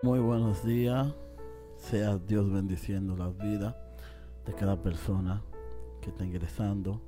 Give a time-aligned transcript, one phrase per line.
[0.00, 1.12] Muy buenos días.
[1.76, 3.76] Sea Dios bendiciendo la vida
[4.46, 5.42] de cada persona
[6.00, 7.02] que está ingresando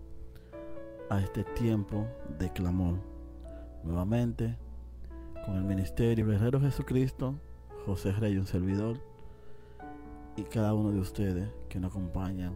[1.09, 2.05] a este tiempo
[2.41, 2.97] de clamor.
[3.85, 4.59] Nuevamente,
[5.47, 7.37] con el Ministerio Guerrero Jesucristo,
[7.87, 8.99] José Rey, un servidor,
[10.35, 12.55] y cada uno de ustedes que nos acompañan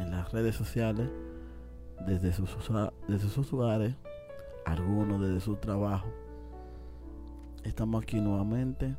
[0.00, 1.08] en las redes sociales,
[2.04, 2.50] desde sus,
[3.06, 3.94] desde sus hogares,
[4.64, 6.08] algunos desde su trabajo.
[7.62, 8.96] Estamos aquí nuevamente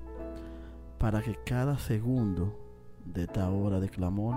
[0.99, 2.59] para que cada segundo
[3.05, 4.35] de esta hora de clamor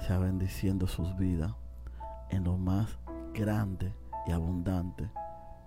[0.00, 1.52] sea bendiciendo sus vidas
[2.30, 2.98] en lo más
[3.34, 3.92] grande
[4.26, 5.10] y abundante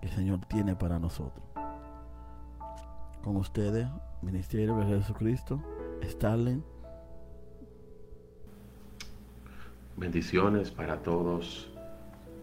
[0.00, 1.44] que el Señor tiene para nosotros.
[3.22, 3.88] Con ustedes,
[4.20, 5.62] Ministerio de Jesucristo,
[6.02, 6.64] Starling.
[9.96, 11.68] Bendiciones para todos.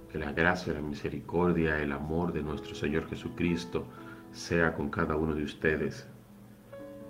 [0.09, 3.85] Que la gracia, la misericordia, el amor de nuestro Señor Jesucristo
[4.31, 6.08] sea con cada uno de ustedes.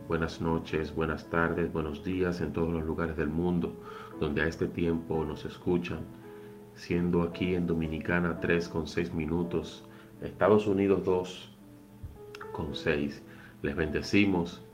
[0.09, 3.75] Buenas noches, buenas tardes, buenos días en todos los lugares del mundo
[4.19, 5.99] donde a este tiempo nos escuchan,
[6.73, 9.85] siendo aquí en Dominicana 3 con 6 minutos,
[10.19, 11.55] Estados Unidos 2
[12.52, 13.21] con 6.
[13.61, 14.65] Les bendecimos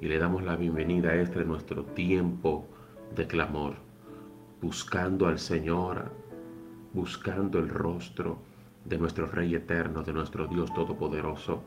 [0.00, 2.66] y le damos la bienvenida a este nuestro tiempo
[3.14, 3.74] de clamor,
[4.62, 6.10] buscando al Señor,
[6.94, 8.38] buscando el rostro
[8.86, 11.62] de nuestro Rey eterno, de nuestro Dios Todopoderoso.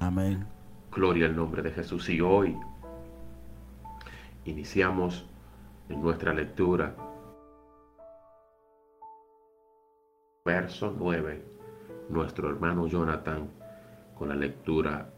[0.00, 0.61] Amén.
[0.94, 2.06] Gloria al nombre de Jesús.
[2.10, 2.54] Y hoy
[4.44, 5.26] iniciamos
[5.88, 6.94] en nuestra lectura.
[10.44, 11.42] Verso 9.
[12.10, 13.48] Nuestro hermano Jonathan
[14.14, 15.08] con la lectura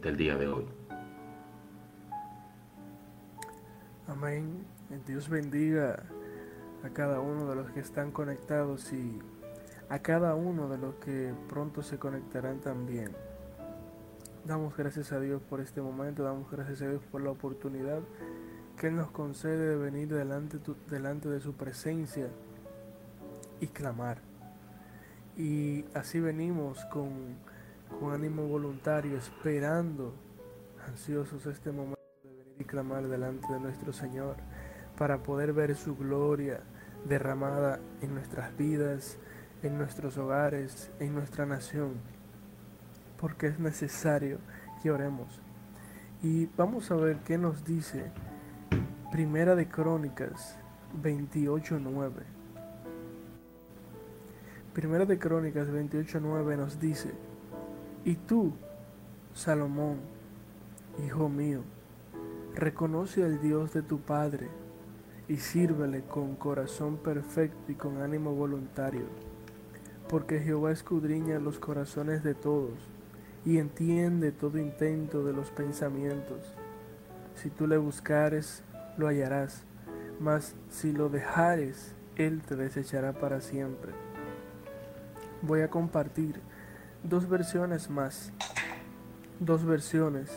[0.00, 0.64] del día de hoy.
[4.08, 4.64] Amén.
[5.06, 6.04] Dios bendiga
[6.82, 9.18] a cada uno de los que están conectados y
[9.90, 13.14] a cada uno de los que pronto se conectarán también.
[14.44, 18.00] Damos gracias a Dios por este momento, damos gracias a Dios por la oportunidad
[18.76, 20.58] que Él nos concede de venir delante,
[20.90, 22.26] delante de su presencia
[23.60, 24.18] y clamar.
[25.36, 27.36] Y así venimos con,
[28.00, 30.12] con ánimo voluntario, esperando,
[30.88, 34.34] ansiosos este momento de venir y clamar delante de nuestro Señor,
[34.98, 36.60] para poder ver su gloria
[37.04, 39.18] derramada en nuestras vidas,
[39.62, 41.94] en nuestros hogares, en nuestra nación,
[43.22, 44.38] porque es necesario
[44.82, 45.40] que oremos.
[46.24, 48.10] Y vamos a ver qué nos dice
[49.12, 50.58] Primera de Crónicas
[51.00, 52.10] 28.9.
[54.74, 57.12] Primera de Crónicas 28.9 nos dice,
[58.04, 58.54] y tú,
[59.34, 59.98] Salomón,
[61.06, 61.60] hijo mío,
[62.56, 64.48] reconoce al Dios de tu Padre
[65.28, 69.04] y sírvele con corazón perfecto y con ánimo voluntario,
[70.08, 72.91] porque Jehová escudriña los corazones de todos
[73.44, 76.54] y entiende todo intento de los pensamientos.
[77.34, 78.62] Si tú le buscares,
[78.96, 79.64] lo hallarás,
[80.20, 83.92] mas si lo dejares, Él te desechará para siempre.
[85.42, 86.40] Voy a compartir
[87.02, 88.32] dos versiones más,
[89.40, 90.30] dos versiones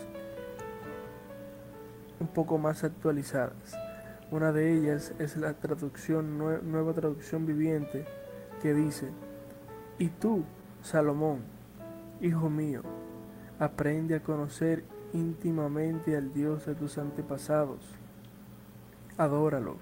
[2.19, 3.77] un poco más actualizadas.
[4.31, 8.05] Una de ellas es la traducción, nueva traducción viviente,
[8.61, 9.09] que dice,
[9.99, 10.43] y tú,
[10.81, 11.41] Salomón,
[12.21, 12.81] hijo mío,
[13.59, 14.83] aprende a conocer
[15.13, 17.79] íntimamente al Dios de tus antepasados
[19.17, 19.77] adóralo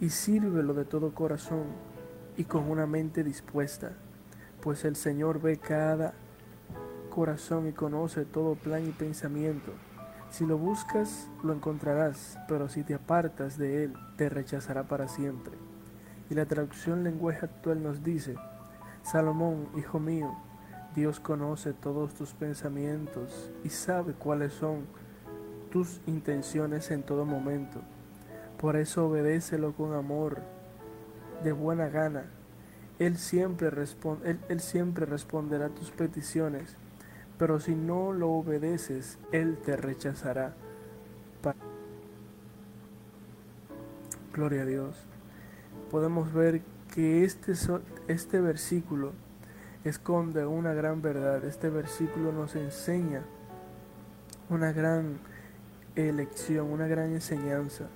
[0.00, 1.64] y sírvelo de todo corazón
[2.36, 3.92] y con una mente dispuesta,
[4.60, 6.14] pues el Señor ve cada
[7.10, 9.72] corazón y conoce todo plan y pensamiento.
[10.30, 15.52] Si lo buscas, lo encontrarás, pero si te apartas de él, te rechazará para siempre.
[16.28, 18.34] Y la traducción lenguaje actual nos dice,
[19.04, 20.34] Salomón, hijo mío,
[20.96, 24.86] Dios conoce todos tus pensamientos y sabe cuáles son
[25.70, 27.80] tus intenciones en todo momento.
[28.58, 30.38] Por eso obedécelo con amor,
[31.42, 32.24] de buena gana.
[32.98, 36.76] Él siempre, responde, él, siempre responderá tus peticiones,
[37.38, 40.54] pero si no lo obedeces, Él te rechazará.
[44.32, 44.96] Gloria a Dios.
[45.90, 46.62] Podemos ver
[46.94, 47.54] que este,
[48.06, 49.12] este versículo
[49.82, 51.44] esconde una gran verdad.
[51.44, 53.22] Este versículo nos enseña
[54.48, 55.18] una gran
[55.96, 57.86] elección, una gran enseñanza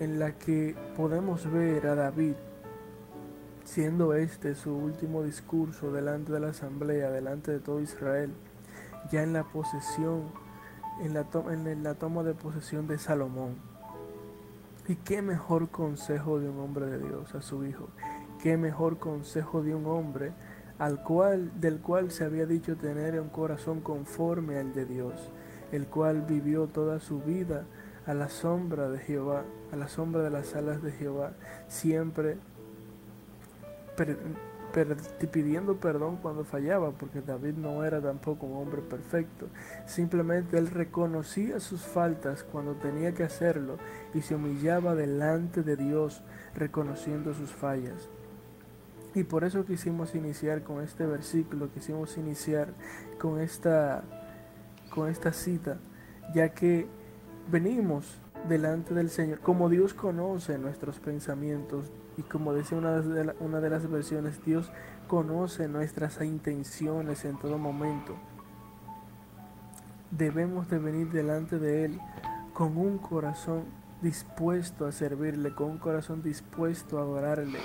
[0.00, 2.34] en la que podemos ver a David
[3.62, 8.32] siendo este su último discurso delante de la asamblea, delante de todo Israel,
[9.12, 10.24] ya en la posesión,
[11.00, 13.56] en la, en la toma de posesión de Salomón.
[14.86, 17.88] Y qué mejor consejo de un hombre de Dios a su hijo,
[18.44, 20.32] qué mejor consejo de un hombre
[20.78, 25.14] al cual, del cual se había dicho tener un corazón conforme al de Dios,
[25.72, 27.64] el cual vivió toda su vida
[28.04, 31.32] a la sombra de Jehová, a la sombra de las alas de Jehová,
[31.68, 32.36] siempre
[35.32, 39.46] pidiendo perdón cuando fallaba, porque David no era tampoco un hombre perfecto.
[39.86, 43.78] Simplemente él reconocía sus faltas cuando tenía que hacerlo
[44.12, 46.22] y se humillaba delante de Dios
[46.54, 48.10] reconociendo sus fallas.
[49.14, 52.74] Y por eso quisimos iniciar con este versículo, quisimos iniciar
[53.20, 54.02] con esta,
[54.90, 55.78] con esta cita,
[56.34, 56.88] ya que
[57.50, 58.18] venimos
[58.48, 63.70] delante del Señor, como Dios conoce nuestros pensamientos y como dice una de, una de
[63.70, 64.70] las versiones, Dios
[65.06, 68.16] conoce nuestras intenciones en todo momento.
[70.10, 72.00] Debemos de venir delante de Él
[72.52, 73.64] con un corazón
[74.02, 77.58] dispuesto a servirle, con un corazón dispuesto a adorarle,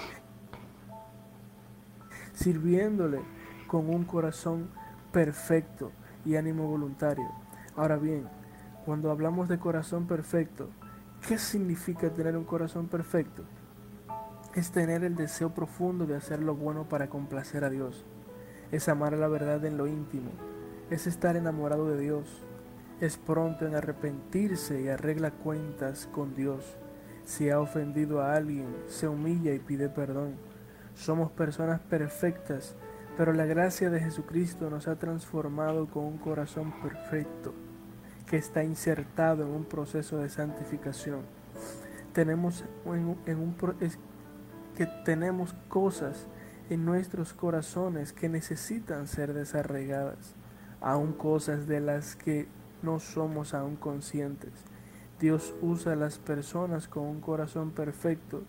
[2.40, 3.20] sirviéndole
[3.68, 4.70] con un corazón
[5.12, 5.92] perfecto
[6.26, 7.30] y ánimo voluntario.
[7.76, 8.28] Ahora bien,
[8.86, 10.70] cuando hablamos de corazón perfecto,
[11.28, 13.44] ¿qué significa tener un corazón perfecto?
[14.56, 18.06] Es tener el deseo profundo de hacer lo bueno para complacer a Dios.
[18.72, 20.32] Es amar la verdad en lo íntimo.
[20.90, 22.42] Es estar enamorado de Dios.
[23.02, 26.78] Es pronto en arrepentirse y arregla cuentas con Dios.
[27.26, 30.49] Si ha ofendido a alguien, se humilla y pide perdón
[31.00, 32.76] somos personas perfectas,
[33.18, 37.54] pero la gracia de Jesucristo nos ha transformado con un corazón perfecto
[38.28, 41.22] que está insertado en un proceso de santificación.
[42.14, 43.56] Tenemos, en, un,
[44.76, 46.28] que tenemos cosas
[46.70, 50.36] en nuestros corazones que necesitan ser desarraigadas,
[50.82, 52.48] aún cosas de las que
[52.82, 54.52] no somos aún conscientes.
[55.20, 58.44] Dios usa a las personas con un corazón perfecto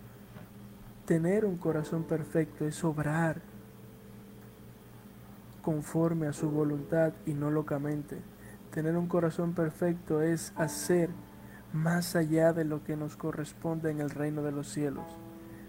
[1.10, 3.42] Tener un corazón perfecto es obrar
[5.60, 8.18] conforme a su voluntad y no locamente.
[8.72, 11.10] Tener un corazón perfecto es hacer
[11.72, 15.04] más allá de lo que nos corresponde en el reino de los cielos.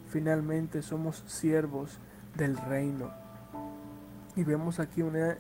[0.10, 1.98] Finalmente somos siervos
[2.38, 3.10] del reino.
[4.36, 5.40] Y vemos aquí una,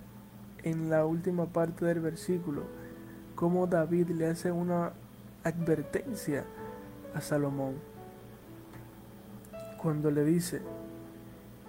[0.63, 2.63] en la última parte del versículo
[3.35, 4.93] cómo David le hace una
[5.43, 6.43] advertencia
[7.13, 7.90] a Salomón
[9.81, 10.61] cuando le dice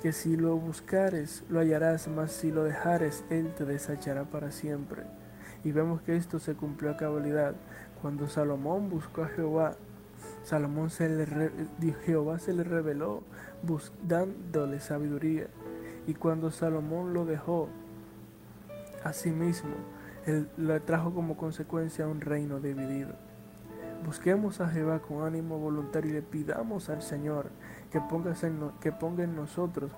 [0.03, 5.05] que si lo buscares lo hallarás, mas si lo dejares, él te desechará para siempre.
[5.65, 7.55] Y vemos que esto se cumplió a cabalidad.
[8.03, 9.77] Cuando Salomón buscó a Jehová,
[10.43, 11.53] Salomón se le
[12.05, 13.23] Jehová se le reveló
[14.07, 15.47] dándole sabiduría.
[16.07, 17.69] Y cuando Salomón lo dejó,
[19.05, 19.75] asimismo,
[20.27, 23.15] él le trajo como consecuencia un reino dividido.
[24.05, 27.51] Busquemos a Jehová con ánimo voluntario y le pidamos al Señor
[27.93, 28.01] que,
[28.81, 29.93] que ponga en nosotros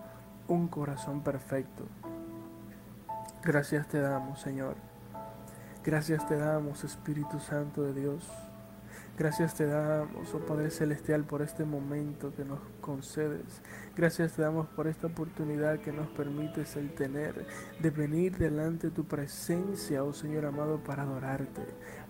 [0.48, 1.84] un corazón perfecto.
[3.42, 4.74] Gracias te damos, Señor.
[5.84, 8.30] Gracias te damos, Espíritu Santo de Dios.
[9.16, 13.62] Gracias te damos, oh Padre Celestial, por este momento que nos concedes.
[13.94, 17.46] Gracias te damos por esta oportunidad que nos permites el tener
[17.80, 21.62] de venir delante de tu presencia, oh Señor amado, para adorarte,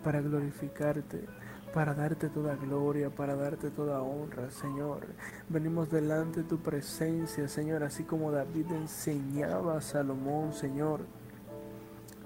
[0.02, 1.26] para glorificarte,
[1.74, 5.08] para darte toda gloria, para darte toda honra, Señor.
[5.48, 11.00] Venimos delante de tu presencia, Señor, así como David enseñaba a Salomón, Señor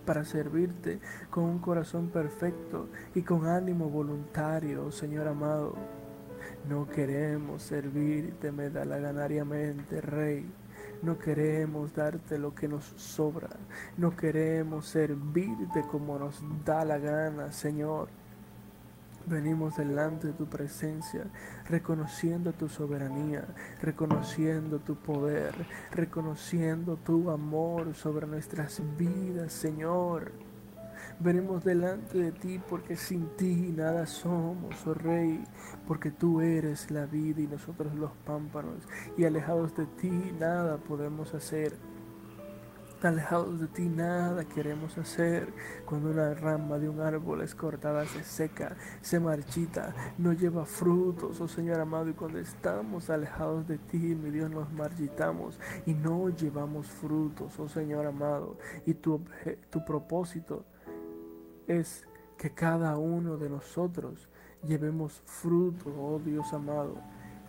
[0.05, 5.75] para servirte con un corazón perfecto y con ánimo voluntario, Señor amado.
[6.67, 10.51] No queremos servirte medalaganariamente, Rey.
[11.03, 13.51] No queremos darte lo que nos sobra.
[13.99, 18.09] No queremos servirte como nos da la gana, Señor.
[19.29, 21.27] Venimos delante de tu presencia,
[21.69, 23.45] reconociendo tu soberanía,
[23.83, 25.53] reconociendo tu poder,
[25.91, 30.33] reconociendo tu amor sobre nuestras vidas, Señor.
[31.21, 35.45] Venimos delante de ti porque sin ti nada somos, oh Rey,
[35.87, 41.35] porque tú eres la vida y nosotros los pámpanos, y alejados de ti nada podemos
[41.35, 41.77] hacer
[43.07, 45.53] alejados de ti nada queremos hacer.
[45.85, 51.41] Cuando una rama de un árbol es cortada, se seca, se marchita, no lleva frutos,
[51.41, 52.09] oh Señor amado.
[52.09, 57.69] Y cuando estamos alejados de ti, mi Dios, nos marchitamos y no llevamos frutos, oh
[57.69, 58.59] Señor amado.
[58.87, 59.23] Y tu,
[59.71, 60.65] tu propósito
[61.67, 64.29] es que cada uno de nosotros
[64.63, 66.97] llevemos fruto, oh Dios amado.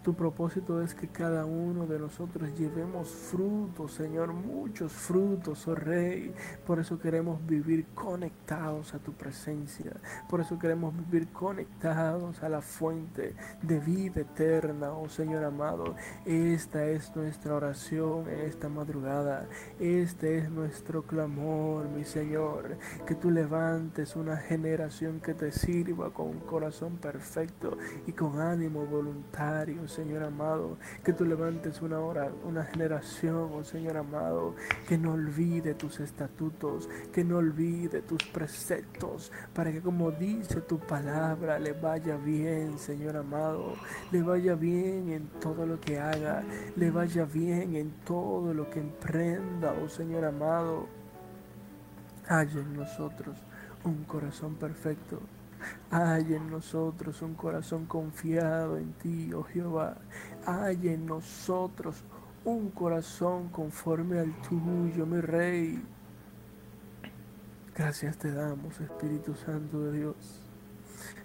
[0.10, 6.34] Tu propósito es que cada uno de nosotros llevemos frutos, Señor, muchos frutos, oh Rey.
[6.66, 9.92] Por eso queremos vivir conectados a tu presencia.
[10.28, 15.94] Por eso queremos vivir conectados a la fuente de vida eterna, oh Señor amado.
[16.25, 19.48] Esta es nuestra oración en esta madrugada.
[19.80, 22.80] Este es nuestro clamor, mi Señor.
[23.06, 28.88] Que tú levantes una generación que te sirva con un corazón perfecto y con ánimo
[28.88, 30.77] voluntario, Señor amado.
[31.03, 34.56] Que tú levantes una, hora, una generación, oh Señor amado,
[34.88, 40.79] que no olvide tus estatutos, que no olvide tus preceptos, para que como dice tu
[40.79, 43.74] palabra, le vaya bien, Señor amado,
[44.12, 46.44] le vaya bien en todo lo que haga,
[46.75, 50.88] le vaya bien en todo lo que emprenda, oh Señor amado.
[52.27, 53.38] Hay en nosotros
[53.84, 55.20] un corazón perfecto.
[55.92, 59.98] Hay en nosotros un corazón confiado en ti, oh Jehová.
[60.46, 62.04] Hay en nosotros
[62.46, 65.84] un corazón conforme al tuyo, mi Rey.
[67.75, 70.42] Gracias te damos, Espíritu Santo de Dios.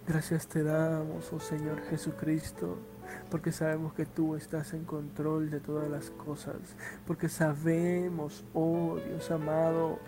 [0.07, 2.79] Gracias te damos, oh Señor Jesucristo,
[3.31, 6.57] porque sabemos que tú estás en control de todas las cosas,
[7.07, 9.99] porque sabemos, oh Dios amado,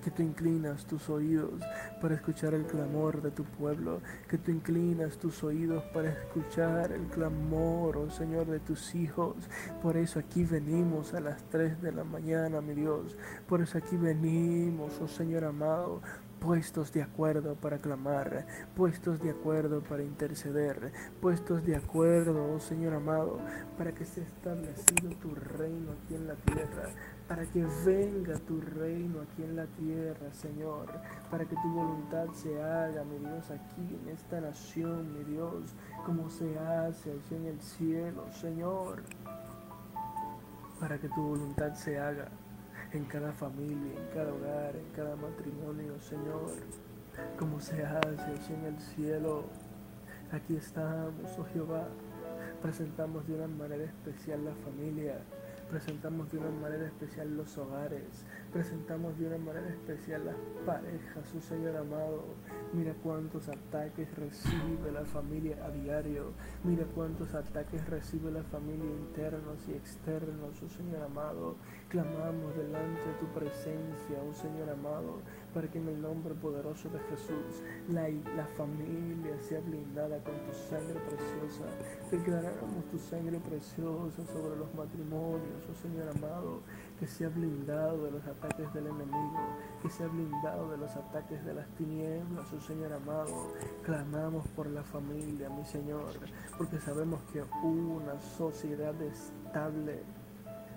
[0.00, 1.60] que tú inclinas tus oídos
[2.00, 7.06] para escuchar el clamor de tu pueblo, que tú inclinas tus oídos para escuchar el
[7.08, 9.36] clamor, oh Señor, de tus hijos.
[9.82, 13.16] Por eso aquí venimos a las 3 de la mañana, mi Dios.
[13.46, 16.00] Por eso aquí venimos, oh Señor amado,
[16.40, 22.94] puestos de acuerdo para clamar, puestos de acuerdo para interceder, puestos de acuerdo, oh Señor
[22.94, 23.38] amado,
[23.76, 26.90] para que sea establecido tu reino aquí en la tierra,
[27.28, 30.86] para que venga tu reino aquí en la tierra, Señor,
[31.30, 35.74] para que tu voluntad se haga, mi Dios, aquí en esta nación, mi Dios,
[36.06, 39.02] como se hace allí en el cielo, Señor,
[40.80, 42.28] para que tu voluntad se haga
[42.92, 46.50] en cada familia, en cada hogar, en cada matrimonio, Señor,
[47.38, 49.44] como se hace en el cielo.
[50.32, 51.88] Aquí estamos, oh Jehová,
[52.62, 55.20] presentamos de una manera especial la familia
[55.70, 61.40] presentamos de una manera especial los hogares, presentamos de una manera especial las parejas, su
[61.40, 62.24] Señor amado.
[62.72, 66.32] Mira cuántos ataques recibe la familia a diario,
[66.64, 71.54] mira cuántos ataques recibe la familia internos y externos, su Señor amado.
[71.90, 75.18] Clamamos delante de tu presencia, oh Señor amado,
[75.52, 80.52] para que en el nombre poderoso de Jesús la, la familia sea blindada con tu
[80.70, 81.64] sangre preciosa.
[82.08, 86.60] Declaramos tu sangre preciosa sobre los matrimonios, oh Señor amado,
[87.00, 89.40] que sea blindado de los ataques del enemigo,
[89.82, 93.52] que sea blindado de los ataques de las tinieblas, oh Señor amado.
[93.82, 96.12] Clamamos por la familia, mi Señor,
[96.56, 100.04] porque sabemos que una sociedad estable,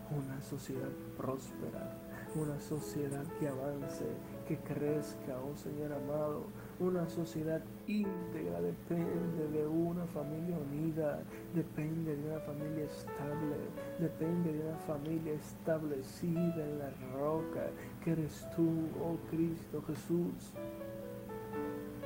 [0.10, 1.98] una sociedad próspera,
[2.36, 4.06] una sociedad que avance,
[4.48, 6.46] que crezca, oh Señor amado.
[6.80, 11.20] Una sociedad íntegra depende de una familia unida,
[11.54, 13.58] depende de una familia estable,
[14.00, 17.68] depende de una familia establecida en la roca
[18.04, 20.54] que eres tú, oh Cristo Jesús.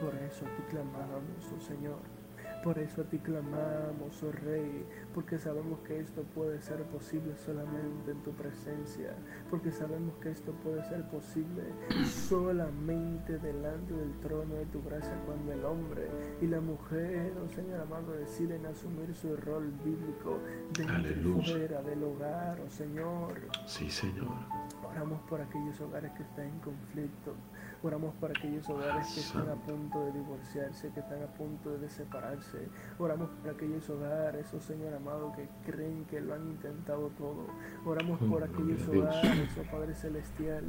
[0.02, 2.17] Por eso te clamamos, oh Señor.
[2.64, 8.12] Por eso a ti clamamos, oh Rey, porque sabemos que esto puede ser posible solamente
[8.12, 9.14] en tu presencia,
[9.50, 11.64] porque sabemos que esto puede ser posible
[12.06, 16.10] solamente delante del trono de tu gracia cuando el hombre
[16.42, 20.40] y la mujer, oh Señor amado, deciden asumir su rol bíblico
[20.74, 23.40] dentro y fuera del hogar, oh Señor.
[23.66, 24.36] Sí, Señor.
[24.84, 27.36] Oramos por aquellos hogares que están en conflicto.
[27.84, 31.88] Oramos por aquellos hogares que están a punto de divorciarse, que están a punto de
[31.90, 32.68] separarse.
[32.98, 37.46] Oramos por aquellos hogares, oh Señor amado, que creen que lo han intentado todo.
[37.86, 40.64] Oramos por aquellos hogares, oh Padre Celestial,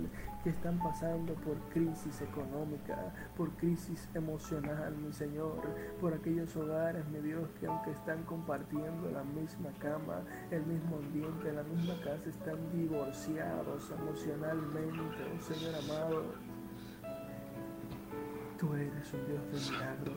[0.44, 5.62] que están pasando por crisis económica, por crisis emocional, mi Señor.
[6.00, 11.52] Por aquellos hogares, mi Dios, que aunque están compartiendo la misma cama, el mismo ambiente,
[11.52, 16.47] la misma casa, están divorciados emocionalmente, oh Señor amado.
[18.58, 20.16] Tú eres un Dios de milagros.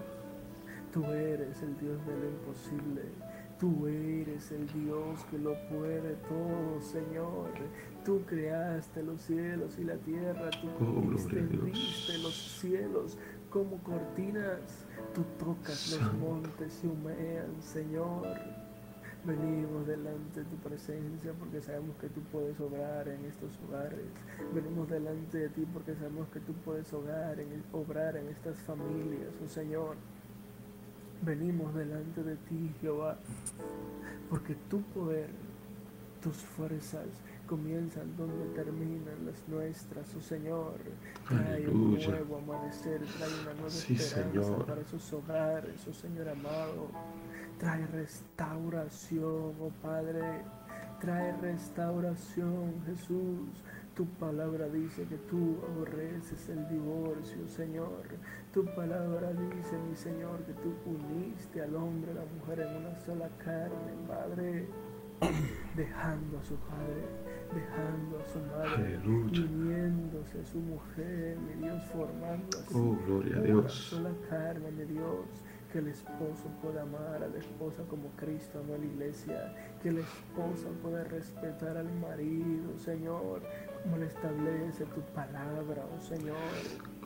[0.92, 3.04] Tú eres el Dios de lo imposible.
[3.60, 7.52] Tú eres el Dios que lo puede todo, Señor.
[8.04, 10.50] Tú creaste los cielos y la tierra.
[10.60, 13.18] Tú oh, extendiste los cielos
[13.52, 14.88] como cortinas.
[15.14, 18.26] Tú tocas los montes y humean, Señor.
[19.24, 24.00] Venimos delante de tu presencia porque sabemos que tú puedes obrar en estos hogares.
[24.52, 29.30] Venimos delante de ti porque sabemos que tú puedes obrar en, obrar en estas familias,
[29.44, 29.96] oh Señor.
[31.22, 33.20] Venimos delante de ti, Jehová,
[34.28, 35.30] porque tu poder,
[36.24, 37.06] tus fuerzas
[37.46, 40.80] comienzan donde terminan las nuestras, oh Señor.
[41.28, 46.88] Trae un nuevo amanecer, trae una nueva esperanza para esos hogares, oh Señor amado.
[47.62, 50.42] Trae restauración, oh Padre.
[51.00, 53.62] Trae restauración, Jesús.
[53.94, 58.02] Tu palabra dice que tú aborreces el divorcio, Señor.
[58.52, 62.78] Tu palabra dice, mi Señor, que tú uniste al hombre y a la mujer en
[62.78, 64.68] una sola carne, Padre,
[65.76, 67.06] dejando a su padre,
[67.54, 73.42] dejando a su madre, uniéndose a su mujer, mi Dios, formando así oh, gloria a
[73.42, 73.94] Dios.
[73.94, 75.28] una sola carne, mi Dios
[75.72, 79.92] que el esposo pueda amar a la esposa como Cristo amó a la iglesia, que
[79.92, 83.42] la esposa pueda respetar al marido, Señor,
[83.84, 86.36] como le establece tu palabra, oh Señor.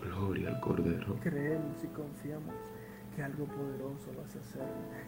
[0.02, 1.18] Gloria al Cordero.
[1.22, 2.56] Creemos y confiamos
[3.16, 4.68] que algo poderoso vas a hacer.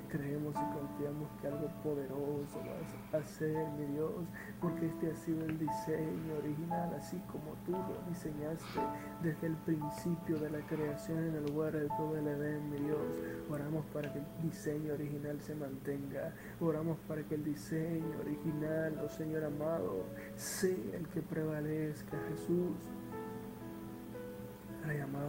[0.10, 4.26] Creemos y confiamos que algo poderoso vas a hacer, mi Dios,
[4.62, 8.80] porque este ha sido el diseño original, así como tú lo diseñaste
[9.22, 13.22] desde el principio de la creación en el huerto del Edén, mi Dios.
[13.50, 16.34] Oramos para que el diseño original se mantenga.
[16.62, 22.78] Oramos para que el diseño original, oh Señor amado, sea el que prevalezca, Jesús.
[24.86, 25.27] Rey amado,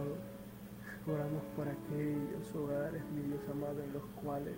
[1.13, 4.55] Oramos por aquellos hogares, mi Dios amado, en los cuales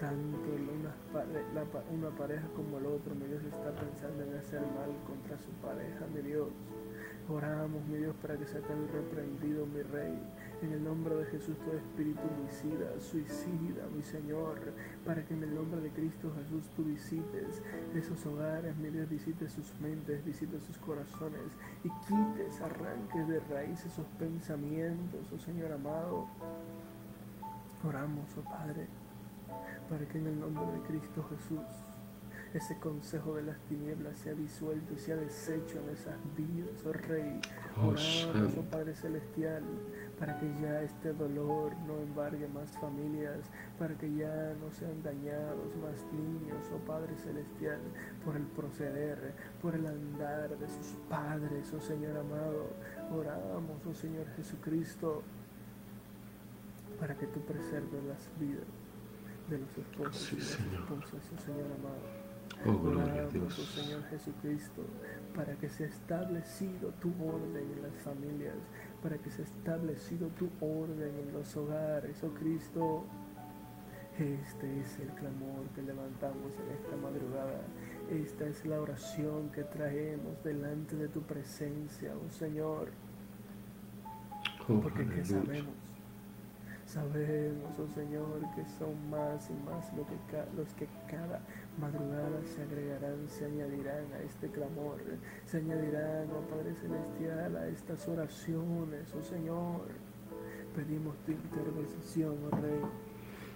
[0.00, 5.50] tanto una, pareja como el otro, mi Dios, está pensando en hacer mal contra su
[5.60, 6.48] pareja, mi Dios.
[7.28, 10.18] Oramos, mi Dios, para que sea tan reprendido, mi Rey.
[10.64, 14.58] En el nombre de Jesús, todo espíritu homicida, suicida, mi Señor,
[15.04, 17.60] para que en el nombre de Cristo Jesús tú visites
[17.94, 21.52] esos hogares, mi Dios, visites sus mentes, visites sus corazones
[21.84, 26.28] y quites, arranques de raíz esos pensamientos, oh Señor amado.
[27.86, 28.86] Oramos, oh Padre,
[29.90, 31.94] para que en el nombre de Cristo Jesús
[32.54, 37.40] ese consejo de las tinieblas sea disuelto y sea deshecho en esas vidas, oh Rey.
[37.76, 39.64] Oh, Oramos, oh Padre Celestial,
[40.24, 43.40] para que ya este dolor no embargue más familias,
[43.78, 47.80] para que ya no sean dañados más niños, oh Padre Celestial,
[48.24, 52.70] por el proceder, por el andar de sus padres, oh Señor amado.
[53.12, 55.22] Oramos, oh Señor Jesucristo,
[56.98, 58.64] para que tú preserves las vidas
[59.50, 62.24] de los esposos y las esposas, oh Señor amado.
[62.66, 63.58] Oh, gloria a Dios.
[63.58, 64.82] Oh Señor Jesucristo,
[65.34, 68.56] para que sea establecido tu orden en las familias,
[69.04, 73.04] para que sea establecido tu orden en los hogares, oh Cristo.
[74.18, 77.60] Este es el clamor que levantamos en esta madrugada.
[78.10, 82.88] Esta es la oración que traemos delante de tu presencia, oh Señor.
[84.66, 85.74] Oh, Porque que sabemos
[86.86, 90.14] Sabemos, oh Señor, que son más y más lo que
[90.56, 91.40] los que cada
[91.78, 94.98] madrugada se agregarán, se añadirán a este clamor,
[95.44, 99.88] se añadirán, oh Padre Celestial, a estas oraciones, oh Señor.
[100.74, 102.80] Pedimos tu intervención, oh Rey.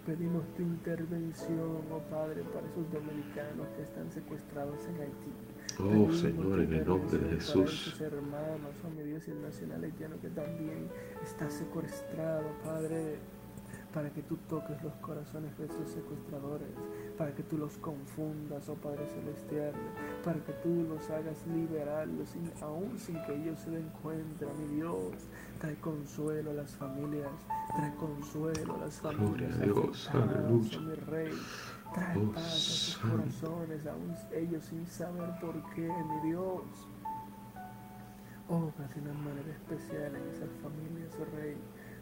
[0.07, 5.33] Pedimos tu intervención, oh Padre, para esos dominicanos que están secuestrados en Haití.
[5.78, 7.94] Oh Señor, en el nombre de Jesús.
[7.98, 10.88] Para hermanos, oh mi Dios, y el nacional haitiano que también
[11.22, 13.18] está secuestrado, Padre
[13.92, 16.68] para que tú toques los corazones de esos secuestradores,
[17.16, 19.72] para que tú los confundas, oh Padre Celestial,
[20.24, 25.14] para que tú los hagas liberarlos, aún sin que ellos se den cuenta, mi Dios.
[25.61, 27.33] Trae consuelo a las familias,
[27.77, 29.59] trae consuelo a las familias.
[29.59, 30.81] Gloria a Dios, aleluya.
[30.81, 31.33] Mi Rey.
[31.94, 36.62] Trae oh, paz a sus corazones, aún ellos sin saber por qué, mi Dios.
[38.51, 41.57] Obra de una manera especial en esas familias, oh Rey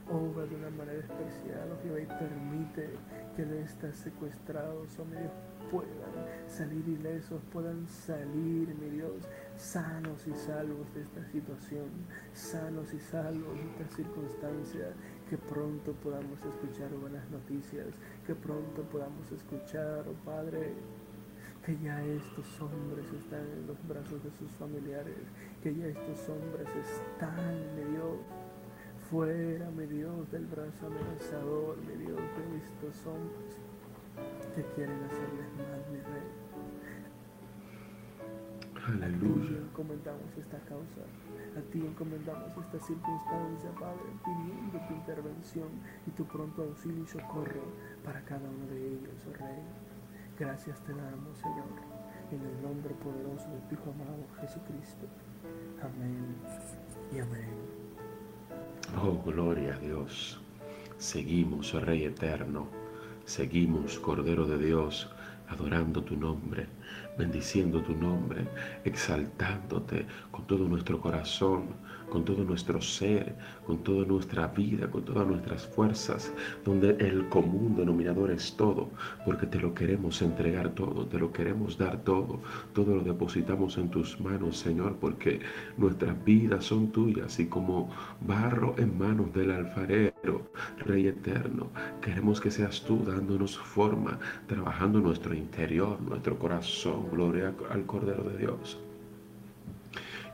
[0.09, 2.91] obra de una manera especial, Jehová, y permite
[3.35, 5.33] que estas secuestrados, oh mi Dios,
[5.71, 11.89] puedan salir ilesos, puedan salir, mi Dios, sanos y salvos de esta situación,
[12.33, 14.93] sanos y salvos de esta circunstancia,
[15.29, 17.89] que pronto podamos escuchar buenas noticias,
[18.27, 20.73] que pronto podamos escuchar, oh Padre,
[21.65, 25.19] que ya estos hombres están en los brazos de sus familiares,
[25.63, 28.19] que ya estos hombres están, mi Dios,
[29.11, 33.57] Fuera, mi Dios, del brazo amenazador, mi Dios, de estos hombres
[34.57, 36.47] que quieren hacerles mal, mi Rey.
[38.85, 39.45] Aleluya.
[39.45, 41.03] A ti encomendamos esta causa,
[41.57, 45.69] a ti encomendamos esta circunstancia, Padre, pidiendo tu intervención
[46.09, 47.63] y tu pronto auxilio y socorro
[48.05, 49.63] para cada uno de ellos, oh Rey.
[50.37, 51.79] Gracias te damos, Señor,
[52.33, 55.07] en el nombre poderoso de tu Hijo amado Jesucristo.
[55.81, 56.35] Amén
[57.13, 57.76] y amén.
[58.95, 60.39] Oh, gloria a Dios.
[60.99, 62.69] Seguimos, oh Rey eterno,
[63.27, 65.11] Seguimos, Cordero de Dios,
[65.49, 66.67] adorando tu nombre,
[67.19, 68.47] bendiciendo tu nombre,
[68.85, 71.65] exaltándote con todo nuestro corazón,
[72.11, 73.35] con todo nuestro ser,
[73.67, 76.33] con toda nuestra vida, con todas nuestras fuerzas,
[76.65, 78.91] donde el común denominador es todo,
[79.25, 82.41] porque te lo queremos entregar todo, te lo queremos dar todo,
[82.73, 85.41] todo lo depositamos en tus manos, Señor, porque
[85.77, 92.51] nuestras vidas son tuyas y como barro en manos del alfarero, Rey eterno, queremos que
[92.51, 98.79] seas tú dándonos forma, trabajando nuestro interior, nuestro corazón, gloria al Cordero de Dios.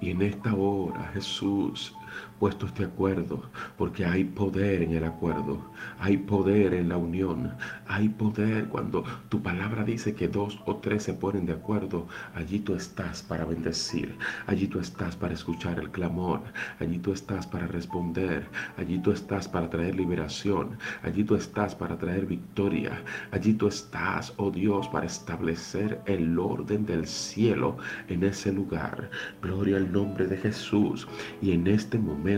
[0.01, 1.95] Y en esta hora, Jesús,
[2.39, 3.43] puestos de acuerdo,
[3.77, 5.61] porque hay poder en el acuerdo,
[5.99, 7.53] hay poder en la unión,
[7.87, 12.59] hay poder cuando tu palabra dice que dos o tres se ponen de acuerdo, allí
[12.59, 14.17] tú estás para bendecir,
[14.47, 16.41] allí tú estás para escuchar el clamor,
[16.81, 21.97] allí tú estás para responder, allí tú estás para traer liberación, allí tú estás para
[21.97, 27.77] traer victoria, allí tú estás, oh Dios, para establecer el orden del cielo
[28.09, 29.11] en ese lugar.
[29.41, 31.07] Gloria al nombre de Jesús
[31.41, 32.32] y en este momento,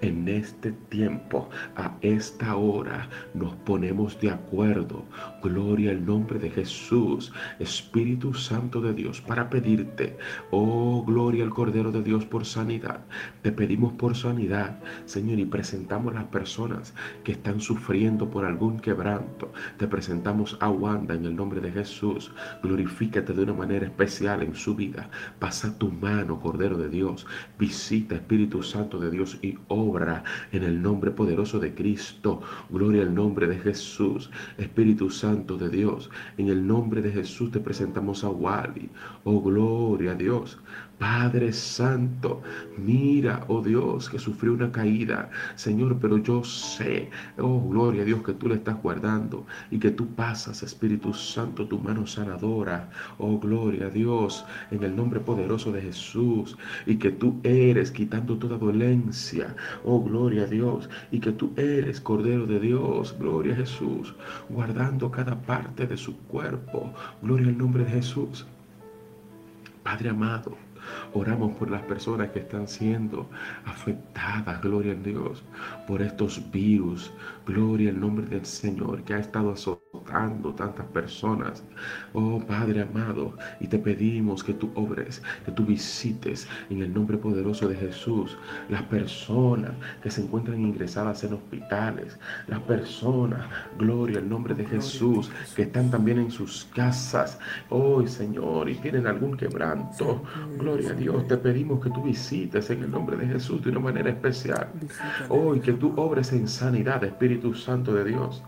[0.00, 5.04] en este tiempo, a esta hora, nos ponemos de acuerdo.
[5.42, 10.16] Gloria al nombre de Jesús, Espíritu Santo de Dios, para pedirte,
[10.50, 13.00] oh, gloria al Cordero de Dios por sanidad.
[13.42, 18.78] Te pedimos por sanidad, Señor, y presentamos a las personas que están sufriendo por algún
[18.78, 19.52] quebranto.
[19.78, 22.32] Te presentamos a Wanda en el nombre de Jesús.
[22.62, 25.10] Glorifícate de una manera especial en su vida.
[25.38, 27.26] Pasa tu mano, Cordero de Dios.
[27.58, 32.40] Visita, Espíritu Santo de Dios y obra en el nombre poderoso de Cristo.
[32.70, 36.10] Gloria al nombre de Jesús, Espíritu Santo de Dios.
[36.38, 38.88] En el nombre de Jesús te presentamos a Wally.
[39.24, 40.58] Oh, gloria a Dios.
[41.00, 42.42] Padre Santo,
[42.76, 47.08] mira, oh Dios, que sufrió una caída, Señor, pero yo sé,
[47.38, 51.66] oh gloria a Dios, que tú le estás guardando y que tú pasas, Espíritu Santo,
[51.66, 57.10] tu mano sanadora, oh gloria a Dios, en el nombre poderoso de Jesús, y que
[57.10, 58.58] tú eres quitando toda
[59.84, 64.14] oh gloria a Dios, y que tú eres Cordero de Dios, gloria a Jesús,
[64.48, 68.46] guardando cada parte de su cuerpo, gloria al nombre de Jesús.
[69.82, 70.56] Padre amado,
[71.12, 73.28] Oramos por las personas que están siendo
[73.64, 75.42] afectadas, gloria a Dios,
[75.86, 77.12] por estos virus.
[77.46, 79.79] Gloria al nombre del Señor que ha estado azotando
[80.10, 81.64] tantas personas.
[82.12, 87.16] Oh Padre amado, y te pedimos que tú obres, que tú visites en el nombre
[87.18, 88.36] poderoso de Jesús
[88.68, 93.46] las personas que se encuentran ingresadas en hospitales, las personas,
[93.78, 97.38] gloria al nombre de Jesús, que están también en sus casas.
[97.68, 100.22] Oh Señor, y tienen algún quebranto.
[100.58, 103.80] Gloria a Dios, te pedimos que tú visites en el nombre de Jesús de una
[103.80, 104.68] manera especial.
[105.28, 108.42] Oh, y que tú obres en sanidad, Espíritu Santo de Dios.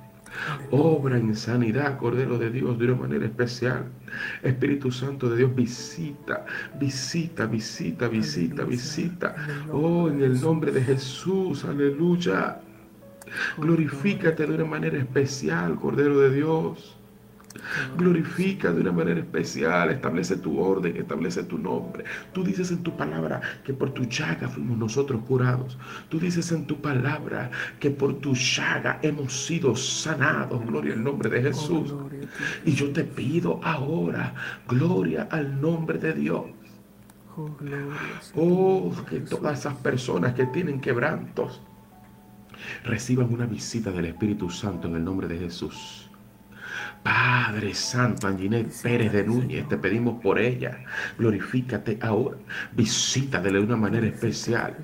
[0.71, 3.85] Obra en sanidad, Cordero de Dios, de una manera especial.
[4.43, 6.45] Espíritu Santo de Dios, visita,
[6.79, 9.37] visita, visita, visita, visita.
[9.73, 12.61] Oh, en el nombre de Jesús, aleluya.
[13.57, 16.97] Glorifícate de una manera especial, Cordero de Dios.
[17.97, 22.05] Glorifica de una manera especial, establece tu orden, establece tu nombre.
[22.33, 25.79] Tú dices en tu palabra que por tu llaga fuimos nosotros curados.
[26.09, 30.65] Tú dices en tu palabra que por tu llaga hemos sido sanados.
[30.67, 31.95] Gloria al nombre de oh, Jesús.
[32.65, 34.35] Y yo te pido ahora,
[34.69, 36.45] gloria al nombre de Dios.
[37.37, 37.51] Oh,
[38.37, 41.63] oh que todas esas personas que tienen quebrantos
[42.85, 46.12] reciban una visita del Espíritu Santo en el nombre de Jesús.
[47.03, 50.85] Padre Santo, Anginet Pérez de Núñez, te pedimos por ella.
[51.19, 52.37] Glorifícate ahora.
[52.77, 54.77] Visítale de una manera especial.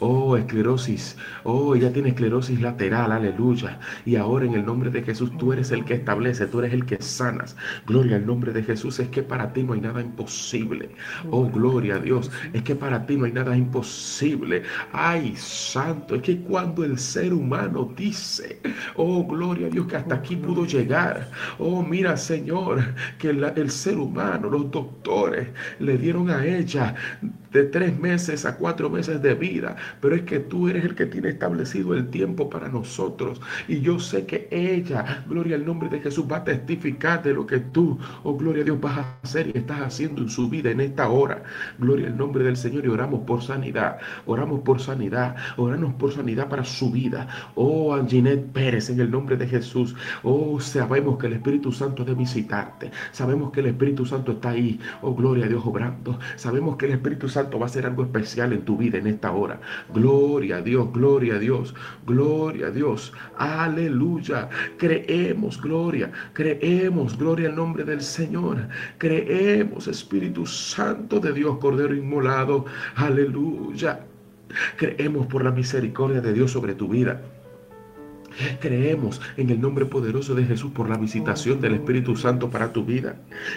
[0.00, 1.16] Oh, esclerosis.
[1.44, 3.12] Oh, ella tiene esclerosis lateral.
[3.12, 3.78] Aleluya.
[4.06, 6.86] Y ahora en el nombre de Jesús, tú eres el que establece, tú eres el
[6.86, 7.54] que sanas.
[7.86, 8.98] Gloria al nombre de Jesús.
[8.98, 10.90] Es que para ti no hay nada imposible.
[11.30, 12.30] Oh, gloria a Dios.
[12.54, 14.62] Es que para ti no hay nada imposible.
[14.92, 16.14] Ay, santo.
[16.14, 18.60] Es que cuando el ser humano dice,
[18.96, 21.30] oh, gloria a Dios, que hasta aquí pudo llegar.
[21.58, 25.48] Oh, mira, Señor, que el ser humano, los doctores,
[25.80, 26.94] le dieron a ella
[27.52, 31.06] de tres meses a cuatro meses de vida, pero es que tú eres el que
[31.06, 33.40] tiene establecido el tiempo para nosotros.
[33.66, 37.46] Y yo sé que ella, gloria al nombre de Jesús, va a testificar de lo
[37.46, 40.70] que tú, oh gloria a Dios, vas a hacer y estás haciendo en su vida
[40.70, 41.42] en esta hora.
[41.78, 46.48] Gloria al nombre del Señor y oramos por sanidad, oramos por sanidad, oramos por sanidad
[46.48, 47.28] para su vida.
[47.54, 49.94] Oh, Anginet Pérez, en el nombre de Jesús.
[50.22, 52.90] Oh, sabemos que el Espíritu Santo de visitarte.
[53.12, 54.78] Sabemos que el Espíritu Santo está ahí.
[55.02, 56.18] Oh, gloria a Dios, obrando.
[56.36, 59.06] Sabemos que el Espíritu Santo Santo va a hacer algo especial en tu vida en
[59.06, 59.60] esta hora.
[59.94, 61.72] Gloria a Dios, gloria a Dios,
[62.04, 63.12] gloria a Dios.
[63.36, 64.48] Aleluya.
[64.76, 68.68] Creemos, gloria, creemos, gloria al nombre del Señor.
[68.98, 72.64] Creemos, Espíritu Santo de Dios, Cordero inmolado.
[72.96, 74.00] Aleluya.
[74.76, 77.20] Creemos por la misericordia de Dios sobre tu vida.
[78.60, 82.84] Creemos en el nombre poderoso de Jesús por la visitación del Espíritu Santo para tu
[82.84, 83.16] vida.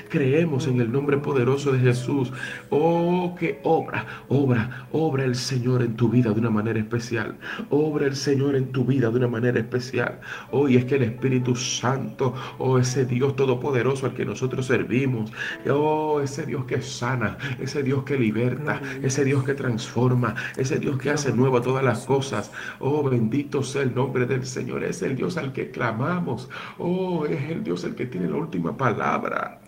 [0.10, 2.32] Creemos en el nombre poderoso de Jesús.
[2.70, 7.38] Oh, que obra, obra, obra el Señor en tu vida de una manera especial.
[7.70, 10.20] Obra el Señor en tu vida de una manera especial.
[10.52, 15.32] Hoy es que el Espíritu Santo, oh, ese Dios todopoderoso al que nosotros servimos,
[15.70, 20.98] oh, ese Dios que sana, ese Dios que liberta, ese Dios que transforma, ese Dios
[20.98, 22.52] que hace nueva todas las cosas.
[22.80, 26.50] Oh, bendito sea el nombre del Señor es el Dios al que clamamos.
[26.78, 29.62] Oh, es el Dios el que tiene la última palabra.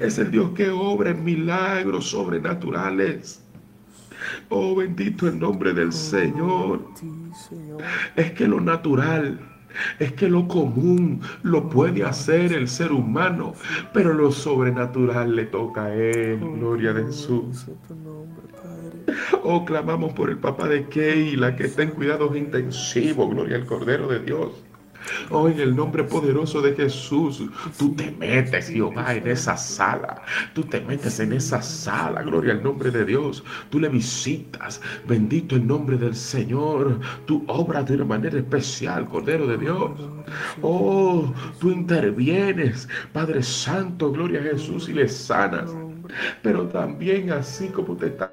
[0.00, 3.42] Es el Dios que obra en milagros sobrenaturales.
[4.48, 6.84] Oh, bendito el nombre del Señor.
[8.16, 9.40] Es que lo natural,
[9.98, 13.54] es que lo común lo puede hacer el ser humano,
[13.92, 16.40] pero lo sobrenatural le toca a Él.
[16.40, 17.66] Gloria a Jesús.
[19.42, 23.30] Oh, clamamos por el papá de Keila que está en cuidados intensivos.
[23.30, 24.50] Gloria al Cordero de Dios.
[25.30, 27.42] Oh, en el nombre poderoso de Jesús,
[27.78, 30.22] tú te metes, Jehová, en esa sala.
[30.54, 33.42] Tú te metes en esa sala, gloria al nombre de Dios.
[33.70, 37.00] Tú le visitas, bendito el nombre del Señor.
[37.26, 39.90] Tú obras de una manera especial, Cordero de Dios.
[40.62, 45.74] Oh, tú intervienes, Padre Santo, gloria a Jesús, y le sanas.
[46.42, 48.32] Pero también así como te está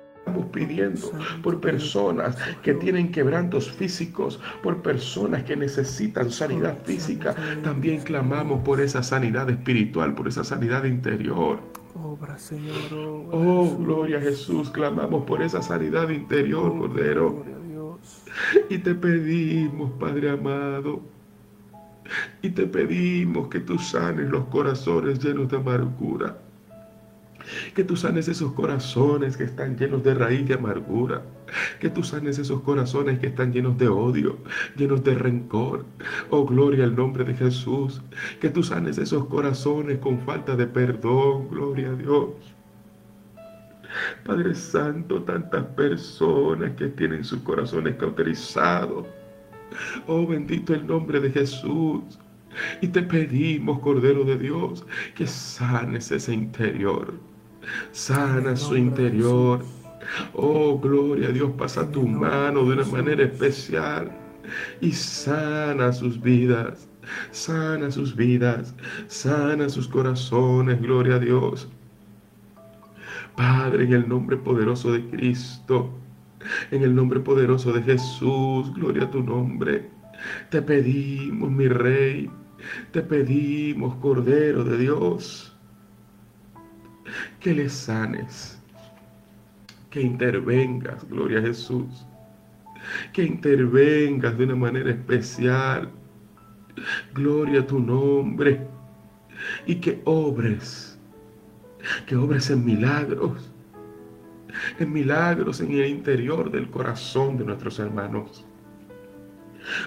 [0.51, 1.11] pidiendo
[1.43, 7.35] por personas que tienen quebrantos físicos, por personas que necesitan sanidad física.
[7.63, 11.59] También clamamos por esa sanidad espiritual, por esa sanidad interior.
[13.31, 14.69] Oh, gloria a Jesús.
[14.69, 17.45] Clamamos por esa sanidad interior, oh, Cordero.
[18.69, 21.01] Y te pedimos, Padre amado,
[22.41, 26.37] y te pedimos que tú sanes los corazones llenos de amargura
[27.73, 31.23] que tú sanes esos corazones que están llenos de raíz de amargura.
[31.79, 34.37] Que tú sanes esos corazones que están llenos de odio,
[34.75, 35.85] llenos de rencor.
[36.29, 38.01] Oh, gloria al nombre de Jesús.
[38.41, 41.49] Que tú sanes esos corazones con falta de perdón.
[41.49, 42.29] Gloria a Dios.
[44.25, 49.05] Padre Santo, tantas personas que tienen sus corazones cauterizados.
[50.07, 52.19] Oh, bendito el nombre de Jesús.
[52.81, 57.13] Y te pedimos, Cordero de Dios, que sanes ese interior.
[57.91, 59.63] Sana su interior.
[60.33, 64.11] Oh, gloria a Dios, pasa tu mano de una manera especial
[64.81, 66.87] y sana sus vidas.
[67.31, 68.75] Sana sus vidas,
[69.07, 71.69] sana sus corazones, gloria a Dios.
[73.37, 75.89] Padre, en el nombre poderoso de Cristo,
[76.71, 79.89] en el nombre poderoso de Jesús, gloria a tu nombre.
[80.49, 82.29] Te pedimos, mi Rey,
[82.91, 85.46] te pedimos, Cordero de Dios,
[87.39, 88.59] que le sanes,
[89.89, 92.05] que intervengas, gloria a Jesús,
[93.13, 95.89] que intervengas de una manera especial,
[97.13, 98.67] gloria a tu nombre,
[99.65, 100.99] y que obres,
[102.05, 103.51] que obres en milagros,
[104.79, 108.45] en milagros en el interior del corazón de nuestros hermanos.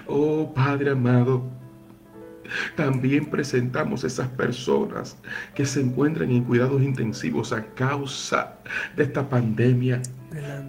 [0.07, 1.43] Oh Padre amado,
[2.77, 5.17] también presentamos esas personas
[5.55, 8.59] que se encuentran en cuidados intensivos a causa
[8.97, 10.01] de esta pandemia.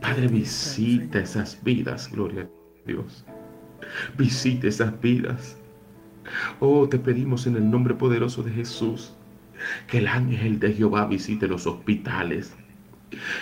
[0.02, 3.26] Padre, visita esas vidas, gloria a Dios.
[4.18, 5.58] Visite esas vidas.
[6.60, 9.14] Oh, te pedimos en el nombre poderoso de Jesús
[9.88, 12.56] que el ángel de Jehová visite los hospitales,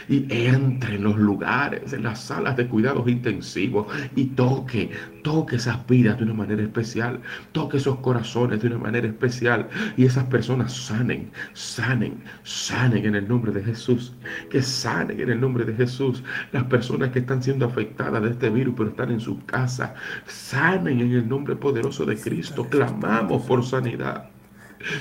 [0.07, 4.89] y entre en los lugares, en las salas de cuidados intensivos y toque,
[5.23, 7.19] toque esas vidas de una manera especial,
[7.51, 13.27] toque esos corazones de una manera especial y esas personas sanen, sanen, sanen en el
[13.27, 14.13] nombre de Jesús,
[14.49, 16.23] que sanen en el nombre de Jesús.
[16.51, 20.99] Las personas que están siendo afectadas de este virus pero están en su casa, sanen
[20.99, 22.67] en el nombre poderoso de Cristo.
[22.69, 24.29] Clamamos por sanidad.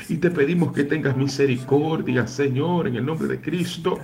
[0.09, 3.99] Y te pedimos que tengas misericordia, Señor, en el nombre de Cristo.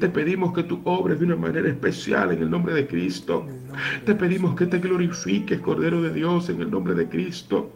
[0.00, 3.46] Te pedimos que tú obres de una manera especial en el nombre de Cristo.
[4.06, 7.70] Te pedimos que te glorifiques, Cordero de Dios, en el nombre de Cristo.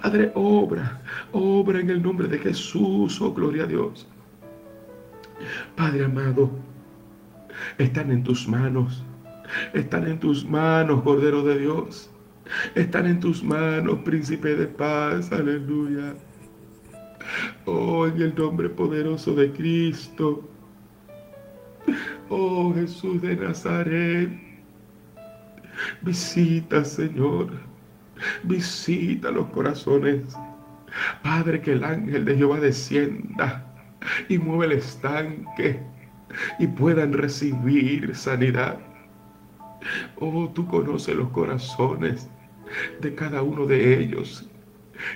[0.00, 4.06] Padre, obra, obra en el nombre de Jesús, oh gloria a Dios.
[5.76, 6.50] Padre amado,
[7.78, 9.04] están en tus manos,
[9.72, 12.10] están en tus manos, Cordero de Dios.
[12.74, 16.14] Están en tus manos, príncipe de paz, aleluya.
[17.66, 20.48] Oh, en el nombre poderoso de Cristo.
[22.28, 24.30] Oh Jesús de Nazaret,
[26.02, 27.50] visita Señor,
[28.44, 30.36] visita los corazones.
[31.22, 33.64] Padre, que el ángel de Jehová descienda
[34.28, 35.80] y mueva el estanque
[36.58, 38.78] y puedan recibir sanidad.
[40.16, 42.28] Oh, tú conoces los corazones
[43.00, 44.48] de cada uno de ellos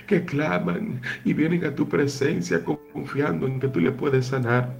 [0.05, 4.75] que claman y vienen a tu presencia confiando en que tú le puedes sanar.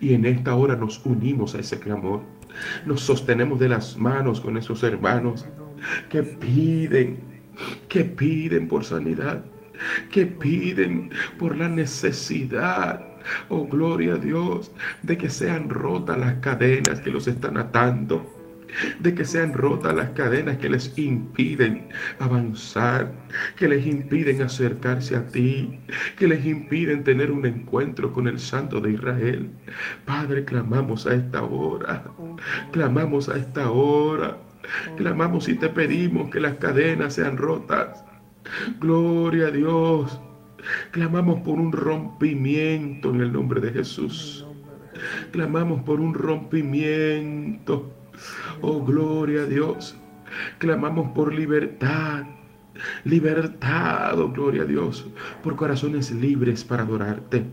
[0.00, 2.22] Y en esta hora nos unimos a ese clamor.
[2.86, 5.46] Nos sostenemos de las manos con esos hermanos
[6.08, 7.18] que piden,
[7.88, 9.44] que piden por sanidad,
[10.10, 13.06] que piden por la necesidad
[13.48, 18.35] oh gloria a Dios, de que sean rotas las cadenas que los están atando
[19.00, 23.12] de que sean rotas las cadenas que les impiden avanzar,
[23.56, 25.78] que les impiden acercarse a ti,
[26.16, 29.50] que les impiden tener un encuentro con el Santo de Israel.
[30.04, 32.04] Padre, clamamos a esta hora,
[32.72, 34.38] clamamos a esta hora,
[34.96, 38.04] clamamos y te pedimos que las cadenas sean rotas.
[38.80, 40.20] Gloria a Dios.
[40.90, 44.44] Clamamos por un rompimiento en el nombre de Jesús.
[45.30, 47.92] Clamamos por un rompimiento
[48.60, 49.96] Oh, gloria a Dios.
[50.58, 52.24] Clamamos por libertad.
[53.04, 55.06] Libertad, oh gloria a Dios,
[55.42, 57.46] por corazones libres para adorarte,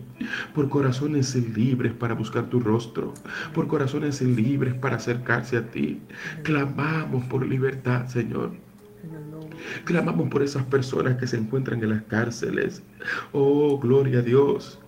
[0.54, 3.13] por corazones libres para buscar tu rostro,
[3.54, 6.02] por corazones libres para acercarse a ti.
[6.43, 8.52] Clamamos por libertad, Señor.
[9.86, 12.84] Clamamos por esas personas que se encuentran en las cárceles.
[13.32, 14.83] Oh, gloria a Dios.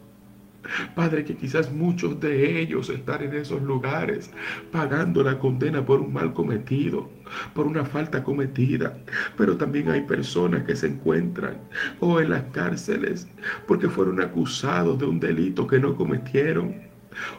[0.95, 4.31] Padre, que quizás muchos de ellos están en esos lugares
[4.71, 7.11] pagando la condena por un mal cometido,
[7.53, 8.97] por una falta cometida.
[9.37, 11.67] Pero también hay personas que se encuentran
[11.99, 13.27] o en las cárceles
[13.67, 16.84] porque fueron acusados de un delito que no cometieron.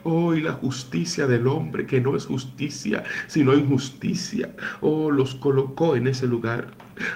[0.04, 6.06] Hoy la justicia del hombre, que no es justicia, sino injusticia, oh, los colocó en
[6.06, 6.68] ese lugar.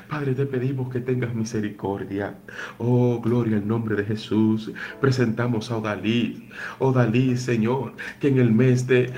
[0.08, 2.38] Padre, te pedimos que tengas misericordia.
[2.78, 4.70] Oh, gloria al nombre de Jesús.
[5.00, 6.48] Presentamos a Odalí.
[6.78, 9.12] Odalí, Señor, que en el mes de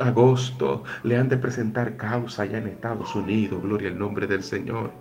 [0.00, 3.62] agosto le han de presentar causa allá en Estados Unidos.
[3.62, 4.92] Gloria al nombre del Señor.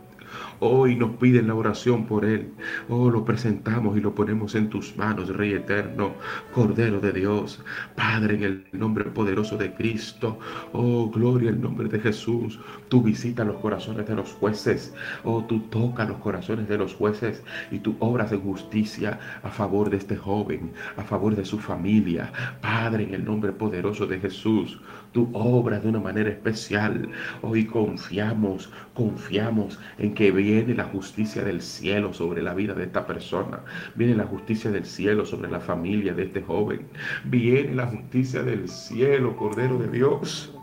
[0.60, 2.54] Hoy nos piden la oración por Él.
[2.88, 6.14] Oh, lo presentamos y lo ponemos en tus manos, Rey eterno,
[6.54, 7.64] Cordero de Dios,
[7.96, 10.40] Padre, en el nombre poderoso de Cristo.
[10.72, 12.60] Oh, gloria al nombre de Jesús.
[12.88, 14.94] Tú visitas los corazones de los jueces.
[15.24, 19.90] Oh, tú tocas los corazones de los jueces y tú obras en justicia a favor
[19.90, 22.32] de este joven, a favor de su familia.
[22.62, 24.80] Padre, en el nombre poderoso de Jesús,
[25.12, 27.10] tú obras de una manera especial.
[27.42, 33.08] Hoy confiamos, confiamos en que viene la justicia del cielo sobre la vida de esta
[33.08, 33.62] persona.
[33.96, 36.88] Viene la justicia del cielo sobre la familia de este joven.
[37.26, 40.54] Viene la justicia del cielo, Cordero de Dios.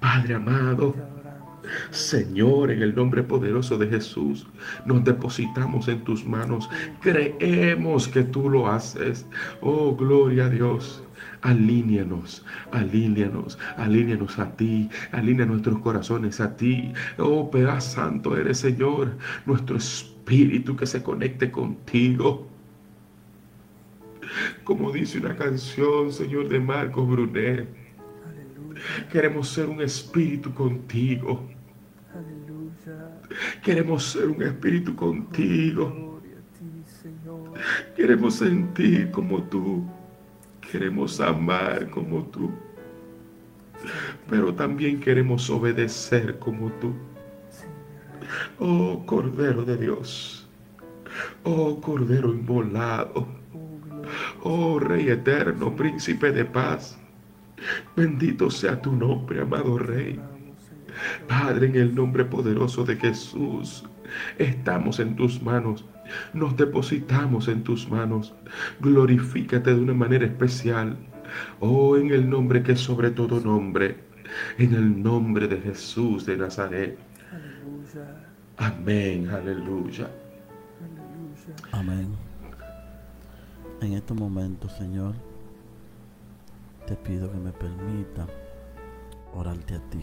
[0.00, 0.94] Padre amado,
[1.90, 4.46] Señor, en el nombre poderoso de Jesús,
[4.84, 6.68] nos depositamos en tus manos.
[7.00, 9.26] Creemos que tú lo haces.
[9.62, 11.02] Oh, gloria a Dios.
[11.42, 16.92] Alíneanos, alíneanos, alíneanos a ti, alínea nuestros corazones a ti.
[17.18, 22.46] Oh, pedazo Santo eres, Señor, nuestro espíritu que se conecte contigo.
[24.64, 27.68] Como dice una canción, Señor, de Marcos Brunet.
[29.10, 31.48] Queremos ser un espíritu contigo.
[33.62, 36.20] Queremos ser un espíritu contigo.
[37.96, 39.84] Queremos sentir como tú.
[40.70, 42.50] Queremos amar como tú.
[44.28, 46.94] Pero también queremos obedecer como tú.
[48.58, 50.48] Oh Cordero de Dios.
[51.42, 53.26] Oh Cordero inmolado.
[54.42, 56.98] Oh Rey eterno, príncipe de paz.
[57.96, 60.20] Bendito sea tu nombre, amado Rey.
[61.26, 63.84] Padre, en el nombre poderoso de Jesús,
[64.38, 65.84] estamos en tus manos
[66.32, 68.34] nos depositamos en tus manos.
[68.80, 70.96] Glorifícate de una manera especial.
[71.60, 73.96] Oh, en el nombre que es sobre todo nombre.
[74.58, 76.98] En el nombre de Jesús de Nazaret.
[77.30, 78.32] Aleluya.
[78.56, 80.10] Amén, aleluya.
[81.72, 82.14] Amén.
[83.80, 85.14] En estos momentos, Señor,
[86.86, 88.26] te pido que me permita
[89.34, 90.00] orarte a ti.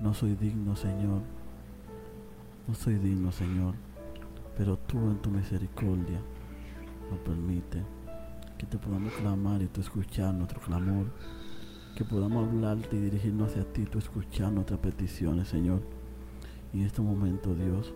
[0.00, 1.22] No soy digno, Señor.
[2.68, 3.87] No soy digno, Señor
[4.58, 6.20] pero tú en tu misericordia
[7.08, 7.84] nos permite
[8.58, 11.06] que te podamos clamar y tú escuchar nuestro clamor,
[11.94, 15.80] que podamos hablarte y dirigirnos hacia ti, tú escuchar nuestras peticiones, Señor.
[16.72, 17.94] Y en este momento, Dios,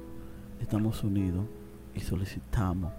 [0.60, 1.46] estamos unidos
[1.94, 2.92] y solicitamos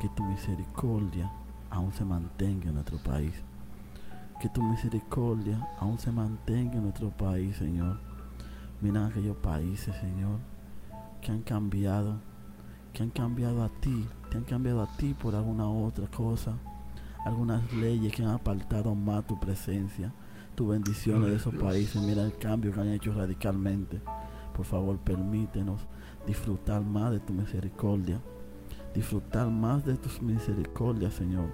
[0.00, 1.30] que tu misericordia
[1.70, 3.32] aún se mantenga en nuestro país.
[4.40, 8.00] Que tu misericordia aún se mantenga en nuestro país, Señor.
[8.80, 10.40] Mira aquellos países, Señor,
[11.20, 12.20] que han cambiado,
[12.92, 16.58] que han cambiado a ti, te han cambiado a ti por alguna otra cosa,
[17.24, 20.12] algunas leyes que han apartado más tu presencia,
[20.54, 22.02] tu bendición de esos países.
[22.02, 24.00] Mira el cambio que han hecho radicalmente.
[24.54, 25.80] Por favor, permítenos
[26.26, 28.20] disfrutar más de tu misericordia,
[28.94, 31.48] disfrutar más de tus misericordias, Señor.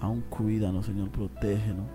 [0.00, 1.86] Aún cuídanos, Señor, protégenos,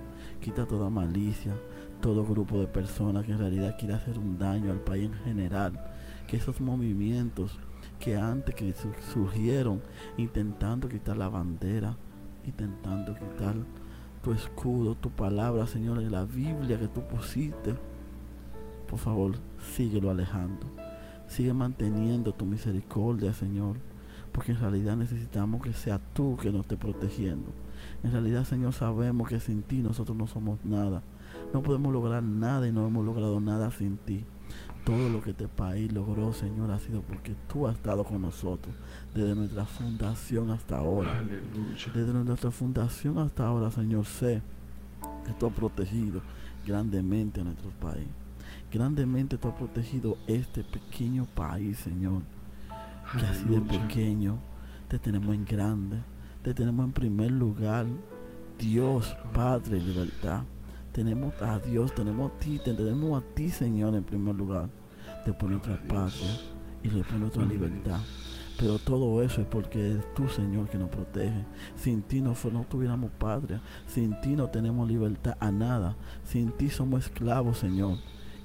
[0.42, 1.56] quita toda malicia,
[2.02, 5.80] todo grupo de personas que en realidad quiere hacer un daño al país en general,
[6.28, 7.60] que esos movimientos
[8.00, 8.74] que antes que
[9.14, 9.82] surgieron
[10.18, 11.96] intentando quitar la bandera,
[12.46, 13.56] intentando quitar
[14.22, 17.76] tu escudo, tu palabra, Señor, en la Biblia que tú pusiste,
[18.90, 19.36] por favor,
[19.76, 20.68] síguelo alejando.
[21.28, 23.78] Sigue manteniendo tu misericordia, Señor,
[24.32, 27.52] porque en realidad necesitamos que sea tú que nos esté protegiendo.
[28.04, 31.04] En realidad, Señor, sabemos que sin ti nosotros no somos nada.
[31.54, 34.26] No podemos lograr nada y no hemos logrado nada sin ti.
[34.88, 38.74] Todo lo que este país logró, Señor, ha sido porque tú has estado con nosotros
[39.14, 41.22] desde nuestra fundación hasta ahora.
[41.94, 44.42] Desde nuestra fundación hasta ahora, Señor, sé
[45.26, 46.22] que tú has protegido
[46.66, 48.08] grandemente a nuestro país.
[48.72, 52.22] Grandemente tú has protegido este pequeño país, Señor.
[53.12, 54.38] Que así de pequeño
[54.88, 55.98] te tenemos en grande.
[56.44, 57.86] Te tenemos en primer lugar.
[58.58, 60.44] Dios, Padre, libertad
[60.98, 64.68] tenemos a Dios, tenemos a ti, tenemos a ti, Señor, en primer lugar.
[65.28, 66.40] Después nuestra patria
[66.82, 68.00] y después nuestra libertad.
[68.58, 71.46] Pero todo eso es porque es tú, Señor, que nos protege.
[71.76, 73.62] Sin ti no, no tuviéramos patria.
[73.86, 75.96] Sin ti no tenemos libertad a nada.
[76.24, 78.00] Sin ti somos esclavos, Señor.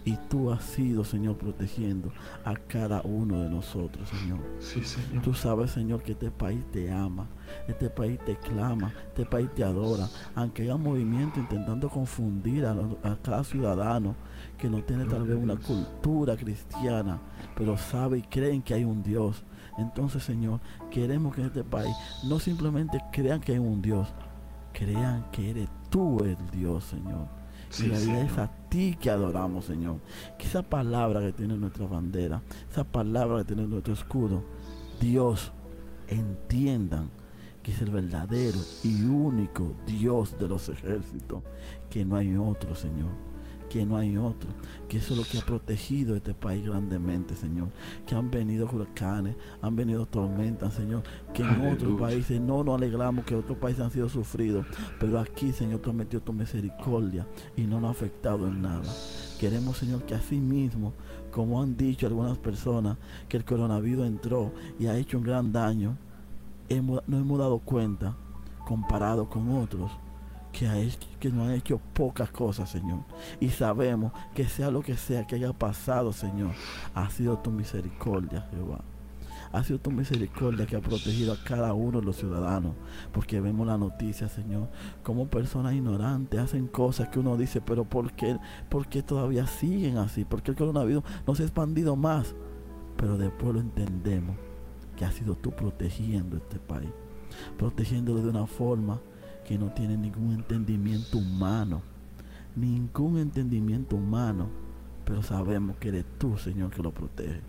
[0.04, 2.12] Y tú has sido, Señor, protegiendo
[2.44, 4.40] a cada uno de nosotros, Señor.
[4.58, 5.22] Sí, Señor.
[5.22, 7.28] Tú sabes, Señor, que este país te ama,
[7.68, 10.08] este país te clama, este país te adora.
[10.34, 12.72] Aunque haya movimiento intentando confundir a,
[13.04, 14.16] a cada ciudadano
[14.58, 17.20] que no tiene tal vez una cultura cristiana,
[17.54, 19.44] pero sabe y creen que hay un Dios.
[19.78, 21.94] Entonces, Señor, queremos que en este país
[22.24, 24.08] no simplemente crean que hay un Dios,
[24.72, 27.41] crean que eres tú el Dios, Señor
[27.78, 29.96] y la vida es a ti que adoramos, Señor.
[30.38, 34.42] Que esa palabra que tiene nuestra bandera, esa palabra que tiene nuestro escudo,
[35.00, 35.52] Dios,
[36.08, 37.10] entiendan
[37.62, 41.42] que es el verdadero y único Dios de los ejércitos,
[41.88, 43.31] que no hay otro, Señor
[43.72, 44.50] que no hay otro,
[44.86, 47.68] que eso es lo que ha protegido este país grandemente, Señor.
[48.06, 51.02] Que han venido huracanes, han venido tormentas, Señor,
[51.32, 54.66] que en otros países no nos alegramos que otros países han sido sufridos,
[55.00, 58.92] pero aquí, Señor, tú has metido tu misericordia y no nos ha afectado en nada.
[59.40, 60.92] Queremos, Señor, que así mismo,
[61.30, 65.96] como han dicho algunas personas, que el coronavirus entró y ha hecho un gran daño,
[66.68, 68.14] hemos, nos hemos dado cuenta
[68.66, 69.90] comparado con otros
[70.52, 73.00] que, ha hecho, que nos han hecho pocas cosas, Señor.
[73.40, 76.52] Y sabemos que sea lo que sea que haya pasado, Señor,
[76.94, 78.80] ha sido tu misericordia, Jehová.
[79.52, 82.74] Ha sido tu misericordia que ha protegido a cada uno de los ciudadanos.
[83.12, 84.68] Porque vemos la noticia, Señor,
[85.02, 88.38] como personas ignorantes hacen cosas que uno dice, pero ¿por qué,
[88.70, 90.24] ¿por qué todavía siguen así?
[90.24, 92.34] ¿Por qué el coronavirus no se ha expandido más?
[92.96, 94.36] Pero después lo entendemos,
[94.96, 96.90] que ha sido tú protegiendo este país.
[97.58, 99.00] Protegiéndolo de una forma
[99.52, 101.82] que no tiene ningún entendimiento humano,
[102.56, 104.48] ningún entendimiento humano,
[105.04, 107.42] pero sabemos que eres tú, Señor, que lo protege.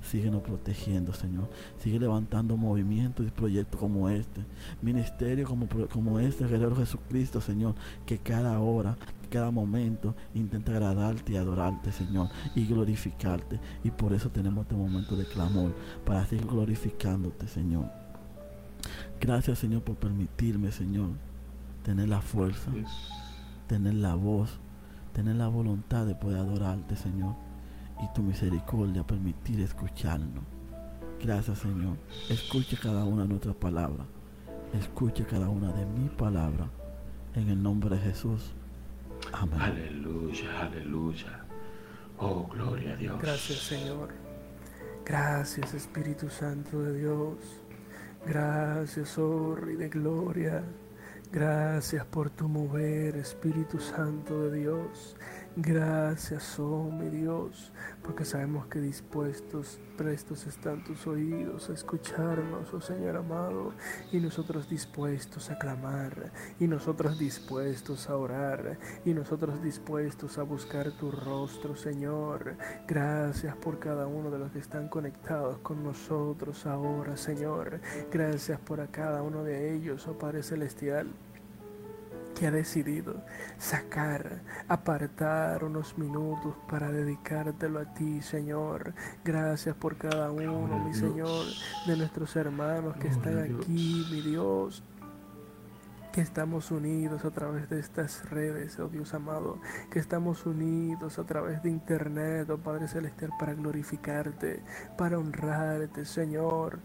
[0.00, 1.50] Síguenos protegiendo, Señor.
[1.78, 4.40] Sigue levantando movimientos y proyectos como este.
[4.80, 7.74] Ministerio como, como este, Guerrero Jesucristo, Señor.
[8.06, 8.96] Que cada hora,
[9.28, 12.30] cada momento intenta agradarte y adorarte, Señor.
[12.54, 13.60] Y glorificarte.
[13.84, 15.74] Y por eso tenemos este momento de clamor.
[16.06, 17.84] Para seguir glorificándote, Señor.
[19.20, 21.29] Gracias, Señor, por permitirme, Señor
[21.90, 22.70] tener la fuerza,
[23.66, 24.60] tener la voz,
[25.12, 27.34] tener la voluntad de poder adorarte, Señor,
[28.00, 30.44] y tu misericordia permitir escucharnos.
[31.20, 31.96] Gracias, Señor.
[32.28, 34.06] Escuche cada una de nuestras palabras.
[34.72, 36.68] Escuche cada una de mis palabras.
[37.34, 38.52] En el nombre de Jesús.
[39.32, 39.60] Amén.
[39.60, 41.44] Aleluya, aleluya.
[42.18, 43.20] Oh, gloria a Dios.
[43.20, 44.10] Gracias, Señor.
[45.04, 47.36] Gracias, Espíritu Santo de Dios.
[48.24, 50.62] Gracias, oh Rey de Gloria.
[51.32, 55.14] Gracias por tu mover, Espíritu Santo de Dios.
[55.62, 57.70] Gracias, oh mi Dios,
[58.02, 63.74] porque sabemos que dispuestos, prestos están tus oídos a escucharnos, oh Señor amado,
[64.10, 70.92] y nosotros dispuestos a clamar, y nosotros dispuestos a orar, y nosotros dispuestos a buscar
[70.92, 72.56] tu rostro, Señor.
[72.88, 77.80] Gracias por cada uno de los que están conectados con nosotros ahora, Señor.
[78.10, 81.08] Gracias por a cada uno de ellos, oh Padre Celestial
[82.40, 83.22] que ha decidido
[83.58, 88.94] sacar, apartar unos minutos para dedicártelo a ti, Señor.
[89.22, 91.44] Gracias por cada uno, mi Señor,
[91.86, 94.82] de nuestros hermanos que están aquí, mi Dios
[96.14, 99.60] que estamos unidos a través de estas redes, oh Dios amado,
[99.90, 104.62] que estamos unidos a través de internet, oh Padre Celestial, para glorificarte,
[104.96, 106.80] para honrarte, Señor.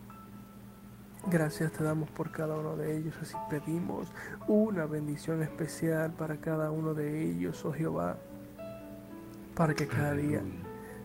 [1.28, 4.12] Gracias te damos por cada uno de ellos, así pedimos
[4.48, 8.18] una bendición especial para cada uno de ellos, oh Jehová,
[9.56, 10.44] para que cada día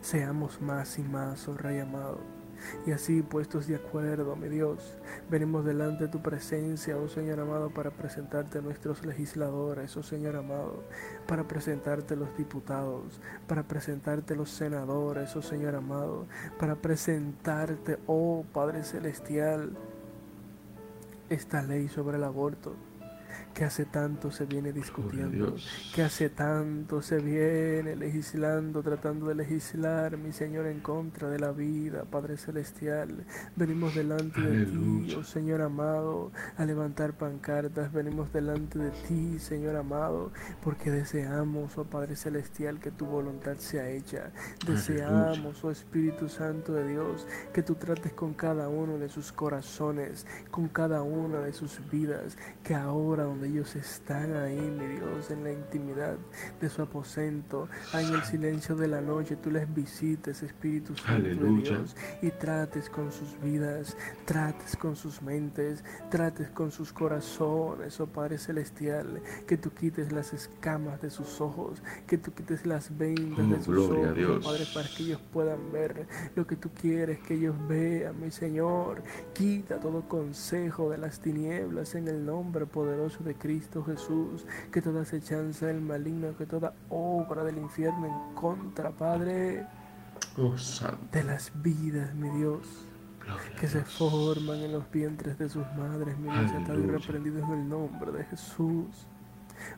[0.02, 2.18] seamos más y más, oh Rey amado.
[2.86, 4.98] Y así puestos de acuerdo, mi Dios,
[5.30, 10.36] venimos delante de tu presencia, oh Señor amado, para presentarte a nuestros legisladores, oh Señor
[10.36, 10.84] amado,
[11.26, 16.26] para presentarte los diputados, para presentarte los senadores, oh Señor amado,
[16.58, 19.74] para presentarte, oh Padre Celestial,
[21.30, 22.74] esta ley sobre el aborto
[23.54, 25.56] que hace tanto se viene discutiendo,
[25.94, 31.52] que hace tanto se viene legislando, tratando de legislar, mi Señor, en contra de la
[31.52, 33.24] vida, Padre Celestial.
[33.56, 39.76] Venimos delante de ti, oh Señor amado, a levantar pancartas, venimos delante de ti, Señor
[39.76, 40.32] amado,
[40.62, 44.30] porque deseamos, oh Padre Celestial, que tu voluntad sea hecha.
[44.66, 50.26] Deseamos, oh Espíritu Santo de Dios, que tú trates con cada uno de sus corazones,
[50.50, 55.52] con cada una de sus vidas, que ahora ellos están ahí, mi Dios, en la
[55.52, 56.16] intimidad
[56.60, 61.34] de su aposento, en el silencio de la noche, tú les visites, Espíritu Santo de
[61.34, 68.06] Dios, y trates con sus vidas, trates con sus mentes, trates con sus corazones, oh
[68.06, 73.48] Padre Celestial, que tú quites las escamas de sus ojos, que tú quites las vendas
[73.48, 77.34] de sus ojos, oh Padre, para que ellos puedan ver lo que tú quieres que
[77.34, 79.02] ellos vean, mi Señor.
[79.32, 85.02] Quita todo consejo de las tinieblas en el nombre poderoso de Cristo Jesús, que toda
[85.02, 89.66] acechanza del maligno, que toda obra del infierno en contra, Padre,
[90.36, 90.54] oh,
[91.12, 92.66] de las vidas, mi Dios,
[93.58, 97.68] que se forman en los vientres de sus madres, mi Dios, estado reprendidos en el
[97.68, 99.06] nombre de Jesús.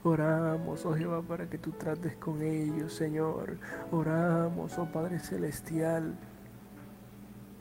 [0.04, 3.58] Oramos, oh Jehová, para que tú trates con ellos, Señor.
[3.90, 6.14] Oramos, oh Padre Celestial,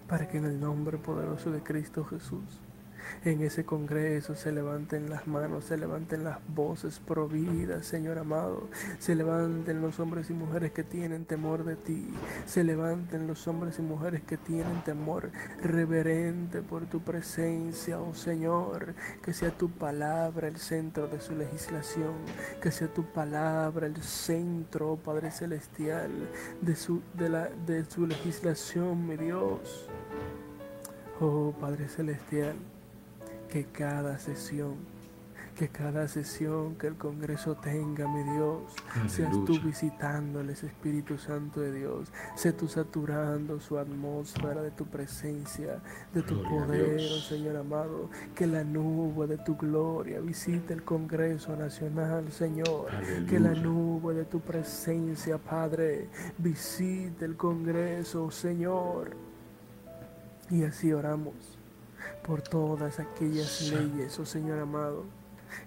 [0.08, 2.62] para que en el nombre poderoso de Cristo Jesús
[3.24, 9.16] en ese congreso se levanten las manos, se levanten las voces providas, Señor amado, se
[9.16, 12.14] levanten los hombres y mujeres que tienen temor de ti,
[12.46, 15.32] se levanten los hombres y mujeres que tienen temor
[15.62, 22.14] reverente por tu presencia, oh Señor, que sea tu palabra el centro de su legislación,
[22.62, 26.12] que sea tu palabra el centro, oh Padre Celestial,
[26.62, 29.90] de su, de la, de su legislación, mi Dios.
[31.20, 32.56] Oh Padre Celestial,
[33.52, 34.76] que cada sesión,
[35.60, 38.62] que cada sesión que el Congreso tenga, mi Dios,
[39.08, 45.80] seas tú visitándoles, Espíritu Santo de Dios, sé tú saturando su atmósfera de tu presencia,
[46.14, 51.54] de tu poder, oh Señor amado, que la nube de tu gloria visite el Congreso
[51.58, 52.88] Nacional, Señor,
[53.30, 59.12] que la nube de tu presencia, Padre, visite el Congreso, Señor.
[60.50, 61.61] Y así oramos
[62.26, 65.06] por todas aquellas leyes, oh Señor amado,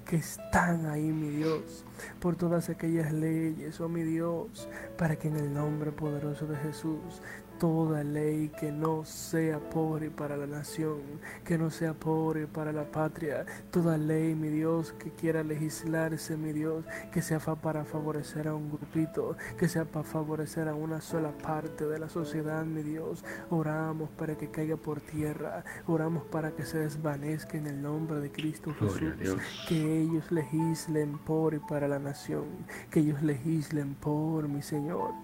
[0.06, 1.84] que están ahí, mi Dios,
[2.20, 7.20] por todas aquellas leyes, oh mi Dios, para que en el nombre poderoso de Jesús
[7.58, 11.00] toda ley que no sea pobre para la nación,
[11.44, 16.52] que no sea pobre para la patria, toda ley, mi Dios, que quiera legislarse, mi
[16.52, 21.32] Dios, que sea para favorecer a un grupito, que sea para favorecer a una sola
[21.32, 26.64] parte de la sociedad, mi Dios, oramos para que caiga por tierra, oramos para que
[26.64, 29.36] se desvanezca en el nombre de Cristo Jesús,
[29.68, 32.44] que ellos legislen por y para la nación,
[32.90, 35.23] que ellos legislen por mi Señor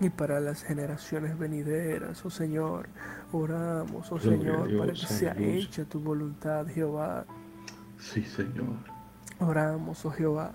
[0.00, 2.88] y para las generaciones venideras, oh Señor.
[3.32, 7.24] Oramos, oh Señor, para que sea hecha tu voluntad, Jehová.
[7.98, 8.76] Sí, Señor.
[9.38, 10.52] Oramos, oh Jehová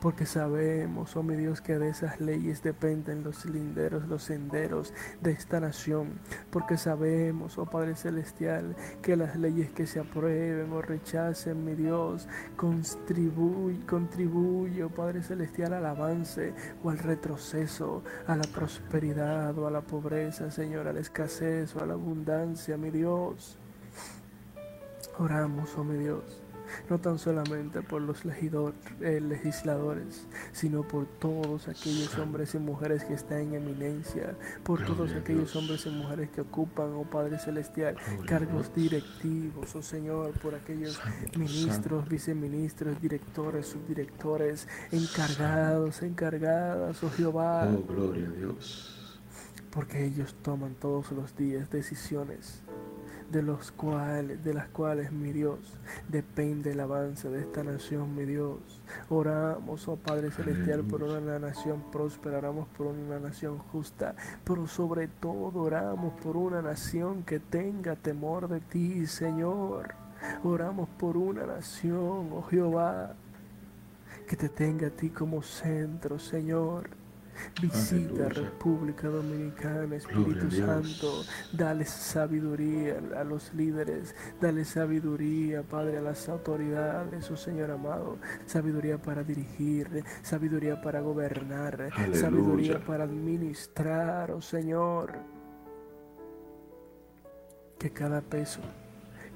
[0.00, 5.32] porque sabemos, oh mi Dios, que de esas leyes dependen los linderos, los senderos de
[5.32, 6.18] esta nación,
[6.50, 12.28] porque sabemos, oh Padre Celestial, que las leyes que se aprueben o rechacen, mi Dios,
[12.56, 19.70] contribuye, contribuye, oh Padre Celestial, al avance o al retroceso, a la prosperidad o a
[19.70, 23.58] la pobreza, Señor, a la escasez o a la abundancia, mi Dios.
[25.18, 26.37] Oramos, oh mi Dios
[26.88, 33.14] no tan solamente por los eh, legisladores, sino por todos aquellos hombres y mujeres que
[33.14, 37.96] están en eminencia, por todos aquellos hombres y mujeres que ocupan, oh Padre Celestial,
[38.26, 41.00] cargos directivos, oh Señor, por aquellos
[41.36, 47.68] ministros, viceministros, directores, subdirectores, encargados, encargadas, oh Jehová.
[47.68, 48.94] Oh, gloria a Dios.
[49.70, 52.62] Porque ellos toman todos los días decisiones
[53.30, 55.58] de los cuales, de las cuales, mi Dios,
[56.08, 58.58] depende el avance de esta nación, mi Dios.
[59.10, 64.14] Oramos, oh Padre Celestial, por una nación próspera, oramos por una nación justa,
[64.44, 69.94] pero sobre todo oramos por una nación que tenga temor de ti, Señor.
[70.42, 73.14] Oramos por una nación, oh Jehová,
[74.26, 76.97] que te tenga a ti como centro, Señor
[77.60, 81.24] Visita República Dominicana, Espíritu Santo.
[81.52, 84.14] Dale sabiduría a los líderes.
[84.40, 88.18] Dale sabiduría, Padre, a las autoridades, oh Señor amado.
[88.46, 95.12] Sabiduría para dirigir, sabiduría para gobernar, sabiduría para administrar, oh Señor.
[97.78, 98.60] Que cada peso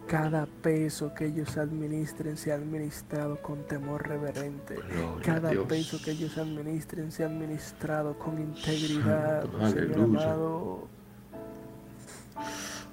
[0.06, 4.76] cada peso que ellos administren sea administrado con temor reverente.
[5.24, 10.88] Cada peso que ellos administren sea administrado con integridad, Señor amado.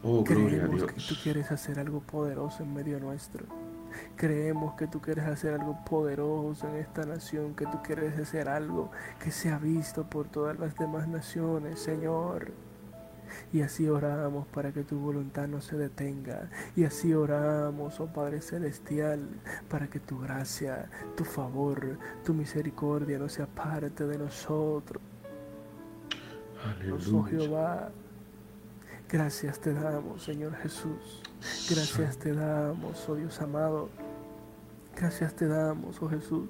[0.01, 3.45] Oh, Creemos que tú quieres hacer algo poderoso en medio nuestro.
[4.15, 8.91] Creemos que tú quieres hacer algo poderoso en esta nación, que tú quieres hacer algo
[9.21, 12.51] que sea visto por todas las demás naciones, Señor.
[13.53, 16.49] Y así oramos para que tu voluntad no se detenga.
[16.75, 19.27] Y así oramos, oh Padre Celestial,
[19.69, 25.01] para que tu gracia, tu favor, tu misericordia no se aparte de nosotros.
[27.11, 27.89] Oh Jehová,
[29.07, 31.23] gracias te damos, Señor Jesús.
[31.69, 33.89] Gracias te damos, oh Dios amado.
[34.99, 36.49] Gracias te damos, oh Jesús.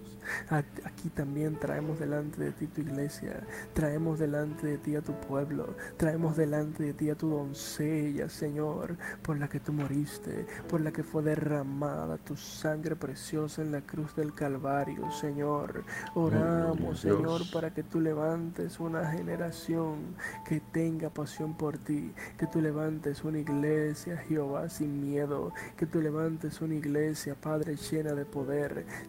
[0.49, 5.75] Aquí también traemos delante de ti tu iglesia, traemos delante de ti a tu pueblo,
[5.97, 10.91] traemos delante de ti a tu doncella, Señor, por la que tú moriste, por la
[10.91, 15.83] que fue derramada tu sangre preciosa en la cruz del Calvario, Señor.
[16.15, 20.15] Oramos, Señor, para que tú levantes una generación
[20.47, 26.01] que tenga pasión por ti, que tú levantes una iglesia, Jehová, sin miedo, que tú
[26.01, 28.38] levantes una iglesia, Padre, llena de poder,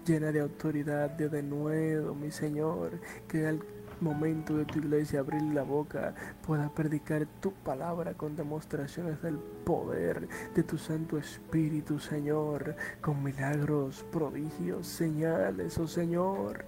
[0.07, 3.61] llena de autoridad, de denuedo, mi Señor, que al
[4.01, 6.15] momento de tu iglesia abrir la boca
[6.47, 14.05] pueda predicar tu palabra con demostraciones del poder de tu Santo Espíritu, Señor, con milagros,
[14.11, 16.65] prodigios, señales, oh Señor.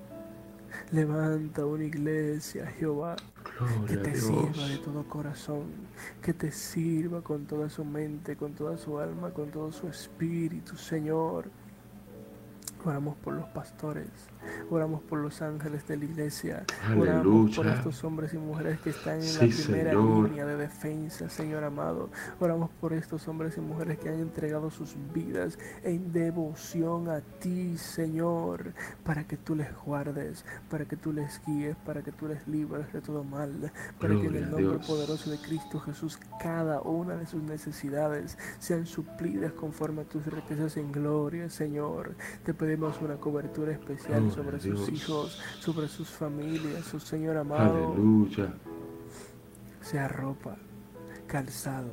[0.90, 3.16] Levanta una iglesia, Jehová,
[3.86, 5.64] que te sirva de todo corazón,
[6.22, 10.76] que te sirva con toda su mente, con toda su alma, con todo su espíritu,
[10.76, 11.50] Señor.
[12.84, 14.08] Oramos por los pastores,
[14.70, 16.64] oramos por los ángeles de la iglesia,
[16.97, 21.64] oramos por estos hombres y mujeres que están en la primera línea de defensa, Señor
[21.64, 22.11] amado.
[22.40, 27.76] Oramos por estos hombres y mujeres que han entregado sus vidas en devoción a ti,
[27.76, 28.72] Señor,
[29.05, 32.93] para que tú les guardes, para que tú les guíes, para que tú les libres
[32.93, 37.26] de todo mal, para que en el nombre poderoso de Cristo Jesús cada una de
[37.26, 42.14] sus necesidades sean suplidas conforme a tus riquezas en gloria, Señor.
[42.45, 47.92] Te pedimos una cobertura especial sobre sus hijos, sobre sus familias, su Señor amado.
[47.92, 48.54] Aleluya.
[49.80, 50.56] Sea ropa,
[51.26, 51.92] calzado,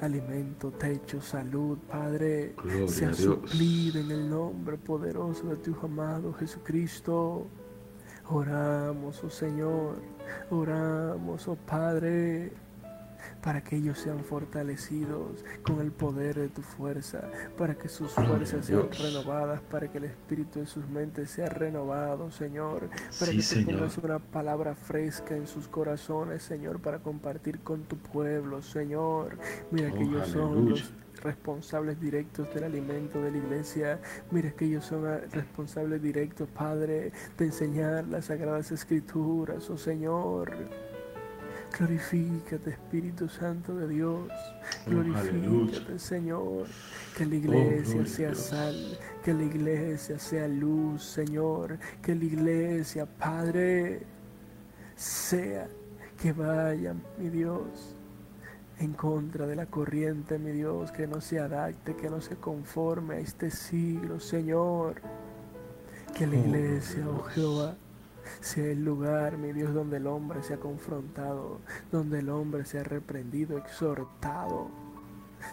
[0.00, 2.54] alimento, techo, salud, Padre,
[2.86, 7.46] sea suplido en el nombre poderoso de tu amado Jesucristo.
[8.28, 9.96] Oramos, oh Señor,
[10.50, 12.52] oramos, oh Padre
[13.42, 18.66] para que ellos sean fortalecidos con el poder de tu fuerza, para que sus fuerzas
[18.66, 22.88] sean renovadas, para que el espíritu de sus mentes sea renovado, Señor,
[23.18, 27.96] para que tú pongas una palabra fresca en sus corazones, Señor, para compartir con tu
[27.96, 29.38] pueblo, Señor.
[29.70, 34.00] Mira que ellos son los responsables directos del alimento de la iglesia.
[34.30, 40.52] Mira que ellos son responsables directos, Padre, de enseñar las sagradas escrituras, oh Señor.
[41.76, 44.28] Glorifícate, Espíritu Santo de Dios.
[44.86, 46.66] Oh, Glorifícate, Señor.
[47.16, 51.78] Que la iglesia oh, sea sal, que la iglesia sea luz, Señor.
[52.02, 54.06] Que la iglesia, Padre,
[54.96, 55.68] sea
[56.20, 57.96] que vaya, mi Dios,
[58.78, 63.16] en contra de la corriente, mi Dios, que no se adapte, que no se conforme
[63.16, 65.00] a este siglo, Señor.
[66.16, 67.76] Que la oh, iglesia, oh Jehová,
[68.40, 71.60] sea el lugar, mi Dios, donde el hombre sea confrontado,
[71.90, 74.70] donde el hombre sea reprendido, exhortado,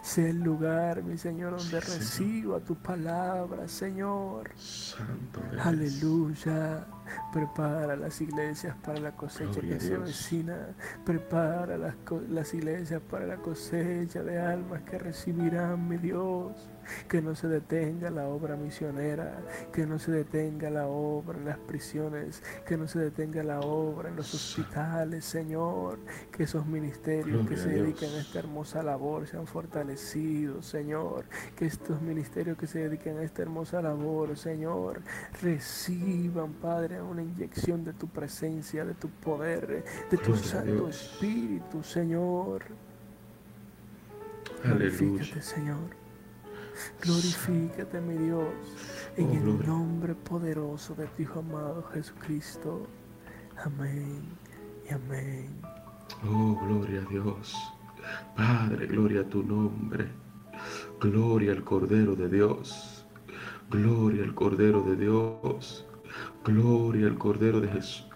[0.02, 4.50] sea el lugar, mi Señor, donde reciba tu palabra, Señor.
[4.56, 6.86] Santo Aleluya.
[7.32, 10.76] Prepara las iglesias para la cosecha que se avecina.
[11.04, 11.94] Prepara las,
[12.28, 16.68] las iglesias para la cosecha de almas que recibirán, mi Dios
[17.08, 19.40] que no se detenga la obra misionera,
[19.72, 24.08] que no se detenga la obra en las prisiones, que no se detenga la obra
[24.08, 25.98] en los hospitales, Señor,
[26.32, 31.24] que esos ministerios que se dedican a esta hermosa labor sean fortalecidos, Señor,
[31.56, 35.02] que estos ministerios que se dedican a esta hermosa labor, Señor,
[35.42, 42.64] reciban, Padre, una inyección de tu presencia, de tu poder, de tu Santo Espíritu, Señor.
[44.64, 45.97] Glorifícate, Señor.
[47.00, 48.48] Glorifícate, mi Dios,
[49.16, 52.86] en oh, el nombre poderoso de tu Hijo amado Jesucristo.
[53.64, 54.22] Amén
[54.88, 55.48] y amén.
[56.26, 57.54] Oh, gloria a Dios.
[58.36, 60.08] Padre, gloria a tu nombre.
[61.00, 63.06] Gloria al Cordero de Dios.
[63.70, 65.86] Gloria al Cordero de Dios.
[66.44, 68.06] Gloria al Cordero de Jesús.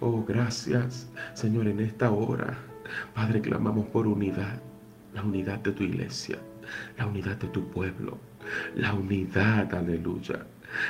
[0.00, 2.58] Oh, gracias, Señor, en esta hora.
[3.14, 4.60] Padre, clamamos por unidad,
[5.14, 6.38] la unidad de tu iglesia
[6.98, 8.18] la unidad de tu pueblo,
[8.74, 10.46] la unidad, aleluya.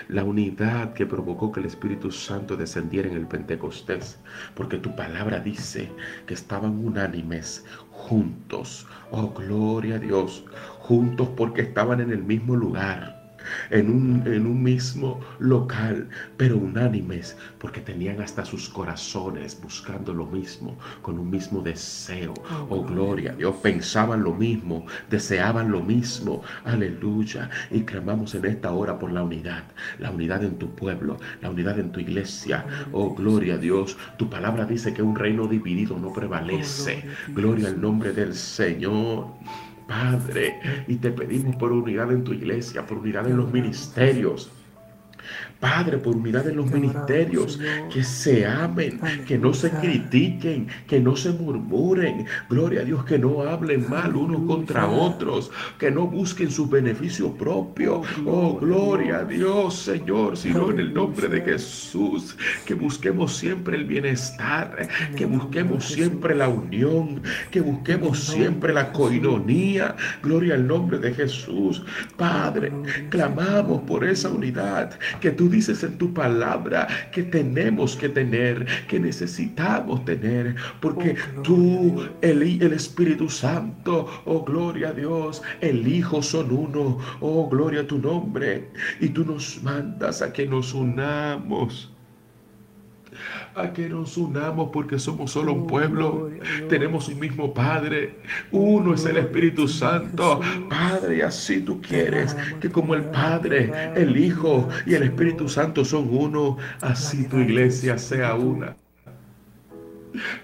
[0.09, 4.19] La unidad que provocó que el Espíritu Santo descendiera en el Pentecostés,
[4.55, 5.91] porque tu palabra dice
[6.27, 10.45] que estaban unánimes, juntos, oh gloria a Dios,
[10.81, 13.20] juntos porque estaban en el mismo lugar
[13.71, 20.27] en un, en un mismo local, pero unánimes, porque tenían hasta sus corazones buscando lo
[20.27, 22.35] mismo, con un mismo deseo.
[22.51, 26.43] Oh, oh gloria, Dios, pensaban lo mismo, deseaban lo mismo.
[26.65, 27.51] Aleluya.
[27.71, 29.65] Y clamamos en esta hora por la unidad,
[29.99, 32.65] la unidad en tu pueblo, la unidad en tu iglesia.
[32.93, 33.97] Oh, gloria a Dios.
[34.17, 37.05] Tu palabra dice que un reino dividido no prevalece.
[37.29, 39.29] Oh, gloria al nombre del Señor.
[39.91, 44.49] Padre, y te pedimos por unidad en tu iglesia, por unidad en los ministerios.
[45.61, 47.61] Padre, por unidad en los ministerios,
[47.93, 52.25] que se amen, que no se critiquen, que no se murmuren.
[52.49, 57.35] Gloria a Dios, que no hablen mal unos contra otros, que no busquen su beneficio
[57.35, 58.01] propio.
[58.25, 63.85] Oh, gloria a Dios, Señor, sino en el nombre de Jesús, que busquemos siempre el
[63.85, 69.95] bienestar, que busquemos siempre la unión, que busquemos siempre la coinonía.
[70.23, 71.85] Gloria al nombre de Jesús.
[72.17, 72.73] Padre,
[73.11, 79.01] clamamos por esa unidad que tú dices en tu palabra que tenemos que tener, que
[79.01, 86.23] necesitamos tener, porque oh, tú, el, el Espíritu Santo, oh gloria a Dios, el Hijo
[86.23, 88.71] son uno, oh gloria a tu nombre,
[89.01, 91.91] y tú nos mandas a que nos unamos
[93.55, 96.31] a que nos unamos porque somos solo un oh, pueblo.
[96.69, 98.17] Tenemos un mismo Padre.
[98.51, 100.41] Uno es el Espíritu Santo.
[100.69, 106.09] Padre, así tú quieres que como el Padre, el Hijo y el Espíritu Santo son
[106.11, 108.77] uno, así tu iglesia sea una.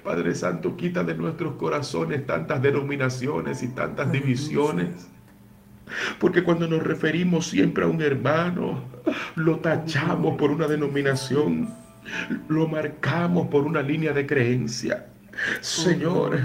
[0.04, 5.08] Padre Santo, quita de nuestros corazones tantas denominaciones y tantas divisiones.
[6.18, 8.82] Porque cuando nos referimos siempre a un hermano,
[9.36, 11.85] lo tachamos por una denominación
[12.48, 15.06] lo marcamos por una línea de creencia.
[15.60, 16.38] Señor,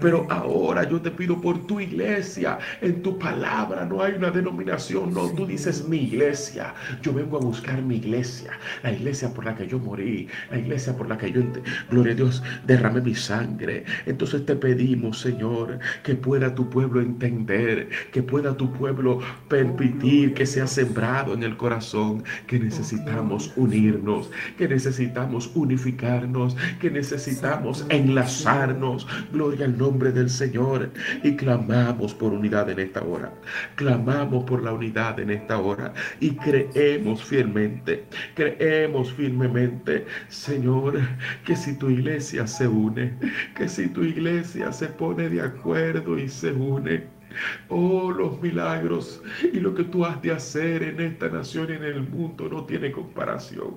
[0.00, 5.12] pero ahora yo te pido por tu iglesia, en tu palabra no hay una denominación,
[5.12, 8.52] no, tú dices mi iglesia, yo vengo a buscar mi iglesia,
[8.82, 11.42] la iglesia por la que yo morí, la iglesia por la que yo,
[11.90, 13.84] gloria a Dios, derramé mi sangre.
[14.06, 20.46] Entonces te pedimos, Señor, que pueda tu pueblo entender, que pueda tu pueblo permitir que
[20.46, 29.06] sea sembrado en el corazón, que necesitamos unirnos, que necesitamos unificarnos, que necesitamos enlazarnos.
[29.32, 30.90] Gloria al nombre del Señor.
[31.22, 33.32] Y clamamos por unidad en esta hora.
[33.76, 35.92] Clamamos por la unidad en esta hora.
[36.20, 40.98] Y creemos fielmente, creemos firmemente, Señor,
[41.44, 43.14] que si tu iglesia se une,
[43.54, 47.22] que si tu iglesia se pone de acuerdo y se une,
[47.68, 51.84] Oh, los milagros y lo que tú has de hacer en esta nación y en
[51.84, 53.76] el mundo no tiene comparación.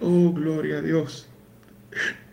[0.00, 1.28] Oh, gloria a Dios.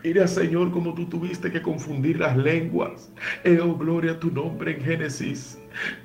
[0.02, 3.12] Mira, Señor, como tú tuviste que confundir las lenguas.
[3.44, 5.60] Eh, oh, gloria a tu nombre en Génesis.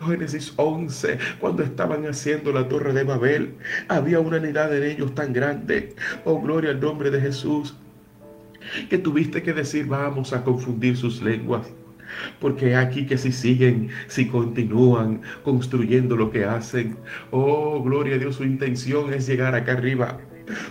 [0.05, 3.55] Génesis 11, cuando estaban haciendo la torre de Babel,
[3.87, 5.95] había una unidad en ellos tan grande.
[6.25, 7.77] Oh, gloria al nombre de Jesús.
[8.91, 11.73] Que tuviste que decir, vamos a confundir sus lenguas.
[12.41, 16.97] Porque aquí que si siguen, si continúan construyendo lo que hacen,
[17.31, 20.19] oh, gloria a Dios, su intención es llegar acá arriba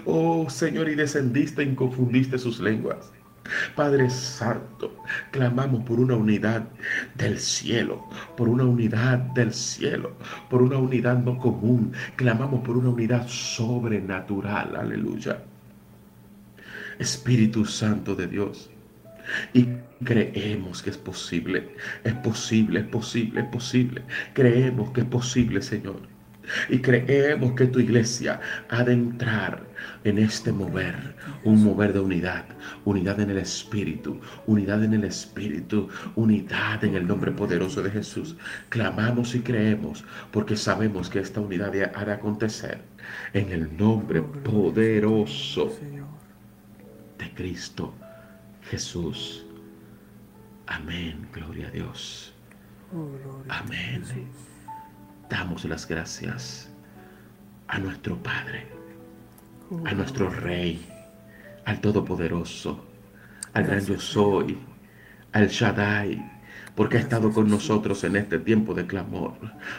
[0.06, 3.12] Oh Señor, y descendiste y confundiste sus lenguas.
[3.76, 4.96] Padre Santo,
[5.32, 6.68] clamamos por una unidad
[7.16, 8.08] del cielo,
[8.38, 10.16] por una unidad del cielo,
[10.50, 11.94] por una unidad no común.
[12.16, 14.76] Clamamos por una unidad sobrenatural.
[14.76, 15.44] Aleluya.
[17.00, 18.70] Espíritu Santo de Dios.
[19.54, 19.68] Y
[20.04, 24.04] creemos que es posible, es posible, es posible, es posible.
[24.34, 26.13] Creemos que es posible, Señor.
[26.70, 28.40] Y creemos que tu iglesia
[28.70, 29.64] ha de entrar
[30.04, 32.46] en este mover, un mover de unidad,
[32.86, 38.36] unidad en el Espíritu, unidad en el Espíritu, unidad en el nombre poderoso de Jesús.
[38.70, 42.82] Clamamos y creemos porque sabemos que esta unidad ha de acontecer
[43.34, 45.72] en el nombre poderoso
[47.18, 47.94] de Cristo
[48.70, 49.46] Jesús.
[50.68, 52.34] Amén, gloria a Dios.
[53.50, 54.04] Amén
[55.34, 56.70] damos las gracias
[57.68, 58.68] a nuestro Padre,
[59.84, 60.86] a nuestro Rey,
[61.66, 62.86] al Todopoderoso,
[63.54, 64.60] al gran yo soy,
[65.32, 66.24] al Shaddai,
[66.76, 69.34] porque ha estado con nosotros en este tiempo de clamor,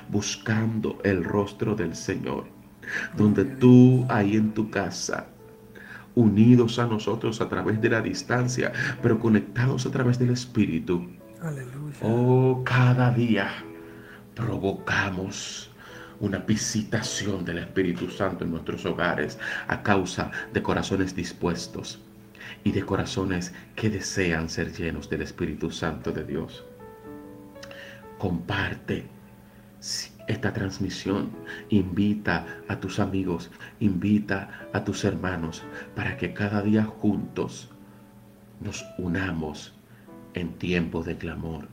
[0.09, 2.47] buscando el rostro del Señor,
[3.17, 5.29] donde tú ahí en tu casa,
[6.17, 11.07] unidos a nosotros a través de la distancia, pero conectados a través del Espíritu.
[11.41, 11.99] Aleluya.
[12.03, 13.53] Oh, cada día
[14.35, 15.71] provocamos
[16.21, 22.01] una visitación del Espíritu Santo en nuestros hogares a causa de corazones dispuestos
[22.63, 26.65] y de corazones que desean ser llenos del Espíritu Santo de Dios.
[28.19, 29.07] Comparte
[30.27, 31.31] esta transmisión,
[31.69, 35.63] invita a tus amigos, invita a tus hermanos
[35.95, 37.69] para que cada día juntos
[38.61, 39.75] nos unamos
[40.33, 41.69] en tiempos de clamor.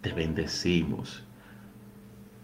[0.00, 1.25] Te bendecimos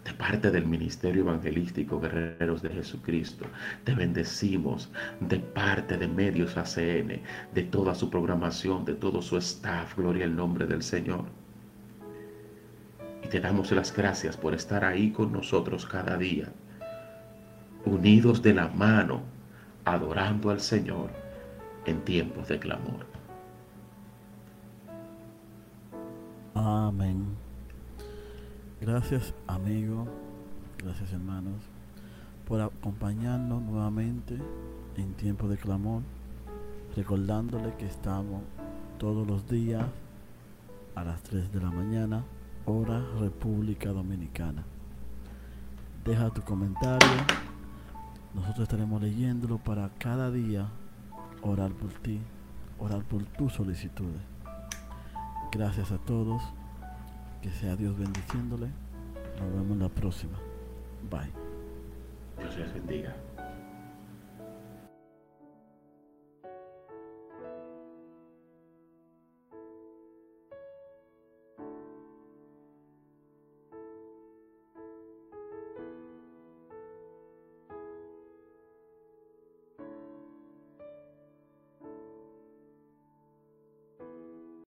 [0.05, 3.45] de parte del Ministerio Evangelístico Guerreros de Jesucristo.
[3.83, 7.21] Te bendecimos de parte de Medios ACN,
[7.53, 9.95] de toda su programación, de todo su staff.
[9.97, 11.25] Gloria al nombre del Señor.
[13.23, 16.51] Y te damos las gracias por estar ahí con nosotros cada día,
[17.85, 19.21] unidos de la mano,
[19.85, 21.09] adorando al Señor
[21.85, 23.05] en tiempos de clamor.
[26.55, 27.42] Amén.
[28.85, 30.09] Gracias amigos,
[30.77, 31.55] gracias hermanos,
[32.45, 34.37] por acompañarnos nuevamente
[34.97, 36.01] en tiempo de clamor,
[36.93, 38.41] recordándole que estamos
[38.97, 39.85] todos los días
[40.95, 42.25] a las 3 de la mañana,
[42.65, 44.65] hora República Dominicana.
[46.03, 47.07] Deja tu comentario,
[48.33, 50.67] nosotros estaremos leyéndolo para cada día
[51.41, 52.19] orar por ti,
[52.79, 54.21] orar por tus solicitudes.
[55.53, 56.43] Gracias a todos.
[57.43, 58.67] Que sea Dios bendiciéndole.
[59.37, 60.39] Nos vemos la próxima.
[61.11, 61.29] Bye.
[62.39, 63.13] Dios les bendiga.